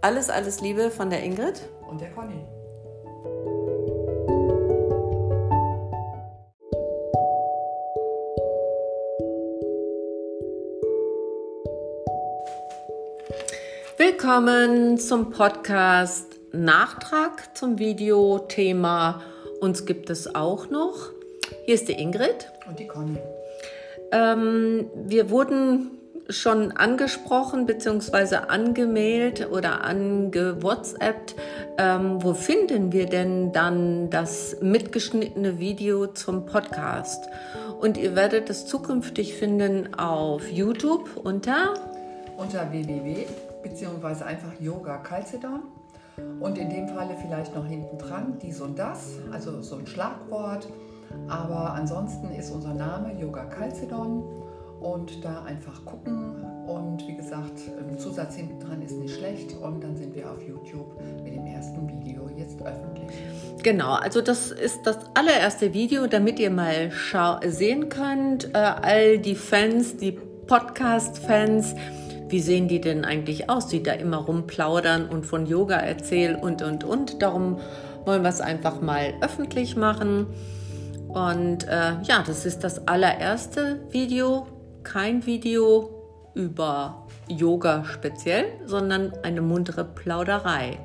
alles, 0.00 0.30
alles 0.30 0.62
Liebe 0.62 0.90
von 0.90 1.10
der 1.10 1.22
Ingrid. 1.22 1.60
Und 1.86 2.00
der 2.00 2.10
Conny. 2.12 2.42
Willkommen 13.98 14.96
zum 14.96 15.30
Podcast 15.30 16.40
Nachtrag 16.52 17.54
zum 17.54 17.78
Videothema 17.78 19.20
Uns 19.60 19.84
gibt 19.84 20.08
es 20.08 20.34
auch 20.34 20.70
noch. 20.70 21.10
Hier 21.66 21.74
ist 21.74 21.86
die 21.86 22.00
Ingrid. 22.00 22.50
Und 22.66 22.78
die 22.78 22.86
Conny. 22.86 23.18
Ähm, 24.10 24.90
wir 24.94 25.28
wurden 25.28 26.00
schon 26.28 26.72
angesprochen 26.72 27.66
bzw. 27.66 28.36
angemailt 28.48 29.50
oder 29.50 29.84
angewhatsappt. 29.84 31.36
Ähm, 31.78 32.22
wo 32.22 32.34
finden 32.34 32.92
wir 32.92 33.06
denn 33.06 33.52
dann 33.52 34.10
das 34.10 34.56
mitgeschnittene 34.60 35.58
Video 35.58 36.06
zum 36.06 36.46
Podcast? 36.46 37.28
Und 37.80 37.96
ihr 37.96 38.16
werdet 38.16 38.48
es 38.50 38.66
zukünftig 38.66 39.34
finden 39.34 39.94
auf 39.94 40.50
YouTube 40.50 41.16
unter 41.22 41.74
Unter 42.36 42.70
www 42.70 43.26
beziehungsweise 43.64 44.26
einfach 44.26 44.52
Yoga 44.60 44.98
Calcedon. 44.98 45.62
Und 46.38 46.58
in 46.58 46.70
dem 46.70 46.86
Falle 46.86 47.16
vielleicht 47.20 47.56
noch 47.56 47.66
hinten 47.66 47.98
dran 47.98 48.38
dies 48.40 48.60
und 48.60 48.78
das, 48.78 49.18
also 49.32 49.60
so 49.62 49.76
ein 49.76 49.86
Schlagwort. 49.86 50.68
Aber 51.28 51.72
ansonsten 51.72 52.30
ist 52.30 52.52
unser 52.52 52.72
Name 52.72 53.18
Yoga 53.20 53.44
Calcedon 53.46 54.22
und 54.84 55.24
da 55.24 55.42
einfach 55.44 55.84
gucken. 55.84 56.44
Und 56.66 57.06
wie 57.08 57.16
gesagt, 57.16 57.58
im 57.78 57.98
Zusatz 57.98 58.36
hinten 58.36 58.60
dran 58.60 58.82
ist 58.82 58.96
nicht 58.98 59.16
schlecht. 59.16 59.54
Und 59.54 59.82
dann 59.82 59.96
sind 59.96 60.14
wir 60.14 60.30
auf 60.30 60.46
YouTube 60.46 61.00
mit 61.22 61.34
dem 61.34 61.46
ersten 61.46 61.88
Video 61.88 62.28
jetzt 62.36 62.60
öffentlich. 62.60 63.08
Genau, 63.62 63.94
also 63.94 64.20
das 64.20 64.50
ist 64.50 64.82
das 64.84 64.98
allererste 65.14 65.72
Video, 65.72 66.06
damit 66.06 66.38
ihr 66.38 66.50
mal 66.50 66.90
sehen 67.46 67.88
könnt, 67.88 68.54
äh, 68.54 68.58
all 68.58 69.18
die 69.18 69.34
Fans, 69.34 69.96
die 69.96 70.12
Podcast-Fans, 70.12 71.74
wie 72.28 72.40
sehen 72.40 72.68
die 72.68 72.80
denn 72.80 73.06
eigentlich 73.06 73.48
aus, 73.48 73.68
die 73.68 73.82
da 73.82 73.92
immer 73.92 74.18
rumplaudern 74.18 75.08
und 75.08 75.24
von 75.24 75.46
Yoga 75.46 75.76
erzählen 75.76 76.36
und, 76.36 76.60
und, 76.60 76.84
und. 76.84 77.22
Darum 77.22 77.58
wollen 78.04 78.22
wir 78.22 78.28
es 78.28 78.42
einfach 78.42 78.82
mal 78.82 79.14
öffentlich 79.22 79.76
machen. 79.76 80.26
Und 81.08 81.68
äh, 81.68 82.02
ja, 82.02 82.22
das 82.26 82.44
ist 82.44 82.64
das 82.64 82.86
allererste 82.88 83.80
Video, 83.90 84.46
kein 84.84 85.26
Video 85.26 85.90
über 86.34 87.06
Yoga 87.28 87.84
speziell, 87.84 88.46
sondern 88.66 89.12
eine 89.22 89.40
muntere 89.40 89.84
Plauderei. 89.84 90.78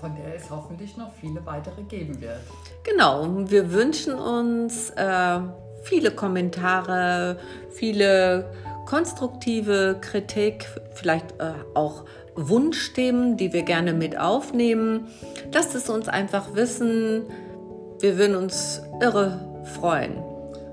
Von 0.00 0.14
der 0.14 0.36
es 0.36 0.48
hoffentlich 0.50 0.96
noch 0.96 1.12
viele 1.14 1.44
weitere 1.44 1.82
geben 1.82 2.20
wird. 2.20 2.40
Genau, 2.84 3.26
wir 3.50 3.72
wünschen 3.72 4.14
uns 4.14 4.90
äh, 4.90 5.40
viele 5.82 6.10
Kommentare, 6.12 7.38
viele 7.70 8.50
konstruktive 8.86 9.98
Kritik, 10.00 10.66
vielleicht 10.92 11.32
äh, 11.40 11.52
auch 11.74 12.04
Wunschthemen, 12.36 13.36
die 13.36 13.52
wir 13.52 13.62
gerne 13.62 13.92
mit 13.92 14.18
aufnehmen. 14.18 15.08
Lasst 15.52 15.74
es 15.74 15.90
uns 15.90 16.08
einfach 16.08 16.54
wissen. 16.54 17.24
wir 18.00 18.16
würden 18.16 18.36
uns 18.36 18.80
irre 19.00 19.40
freuen. 19.80 20.16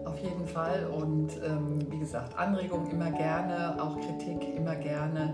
Auf 0.05 0.17
jeden 0.21 0.47
Fall 0.47 0.87
und 0.95 1.29
ähm, 1.43 1.74
gesagt, 2.05 2.37
Anregungen 2.37 2.91
immer 2.91 3.09
gerne, 3.09 3.81
auch 3.81 3.99
Kritik 3.99 4.55
immer 4.55 4.75
gerne 4.75 5.33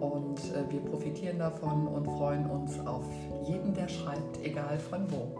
und 0.00 0.38
äh, 0.38 0.70
wir 0.70 0.80
profitieren 0.80 1.38
davon 1.38 1.88
und 1.88 2.04
freuen 2.04 2.46
uns 2.46 2.78
auf 2.86 3.02
jeden, 3.44 3.74
der 3.74 3.88
schreibt, 3.88 4.44
egal 4.44 4.78
von 4.78 5.10
wo. 5.10 5.36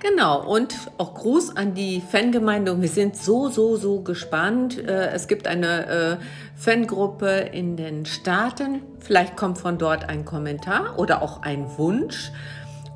Genau, 0.00 0.44
und 0.44 0.74
auch 0.98 1.14
Gruß 1.14 1.56
an 1.56 1.74
die 1.74 2.00
Fangemeinde. 2.00 2.80
Wir 2.80 2.88
sind 2.88 3.16
so, 3.16 3.48
so, 3.48 3.76
so 3.76 4.00
gespannt. 4.00 4.78
Äh, 4.78 5.10
es 5.10 5.28
gibt 5.28 5.46
eine 5.46 5.86
äh, 5.86 6.16
Fangruppe 6.56 7.50
in 7.52 7.76
den 7.76 8.04
Staaten. 8.04 8.82
Vielleicht 8.98 9.36
kommt 9.36 9.58
von 9.58 9.78
dort 9.78 10.08
ein 10.08 10.24
Kommentar 10.24 10.98
oder 10.98 11.22
auch 11.22 11.42
ein 11.42 11.66
Wunsch. 11.78 12.32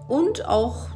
Und 0.09 0.49
auch 0.49 0.92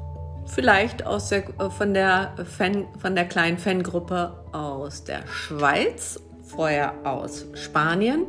vielleicht 0.47 1.07
aus 1.07 1.29
der, 1.29 1.45
äh, 1.59 1.71
von, 1.71 1.95
der 1.95 2.35
Fan, 2.45 2.87
von 2.99 3.15
der 3.15 3.27
kleinen 3.27 3.59
Fangruppe 3.59 4.33
aus 4.53 5.05
der 5.05 5.27
Schweiz, 5.27 6.21
vorher 6.45 6.95
aus 7.05 7.47
Spanien. 7.55 8.27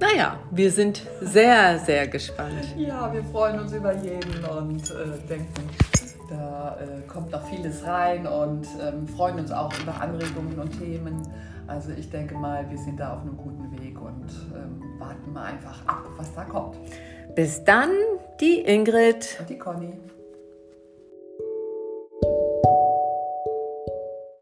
Naja, 0.00 0.38
wir 0.50 0.70
sind 0.70 1.06
sehr, 1.20 1.78
sehr 1.78 2.08
gespannt. 2.08 2.74
Ja, 2.78 3.12
wir 3.12 3.22
freuen 3.24 3.60
uns 3.60 3.72
über 3.72 3.94
jeden 3.94 4.44
und 4.44 4.90
äh, 4.90 5.28
denken, 5.28 5.68
da 6.30 6.78
äh, 6.80 7.06
kommt 7.06 7.32
noch 7.32 7.46
vieles 7.48 7.84
rein 7.84 8.26
und 8.26 8.66
ähm, 8.80 9.06
freuen 9.08 9.40
uns 9.40 9.52
auch 9.52 9.72
über 9.82 10.00
Anregungen 10.00 10.58
und 10.58 10.78
Themen. 10.78 11.20
Also 11.66 11.90
ich 11.92 12.08
denke 12.08 12.34
mal, 12.34 12.68
wir 12.70 12.78
sind 12.78 12.98
da 12.98 13.14
auf 13.14 13.20
einem 13.20 13.36
guten 13.36 13.70
Weg 13.78 14.00
und 14.00 14.26
ähm, 14.54 14.82
warten 14.98 15.32
mal 15.32 15.44
einfach 15.44 15.86
ab, 15.86 16.04
was 16.16 16.32
da 16.34 16.44
kommt. 16.44 16.76
Bis 17.34 17.62
dann, 17.64 17.90
die 18.40 18.60
Ingrid 18.60 19.36
und 19.38 19.50
die 19.50 19.58
Conny. 19.58 19.92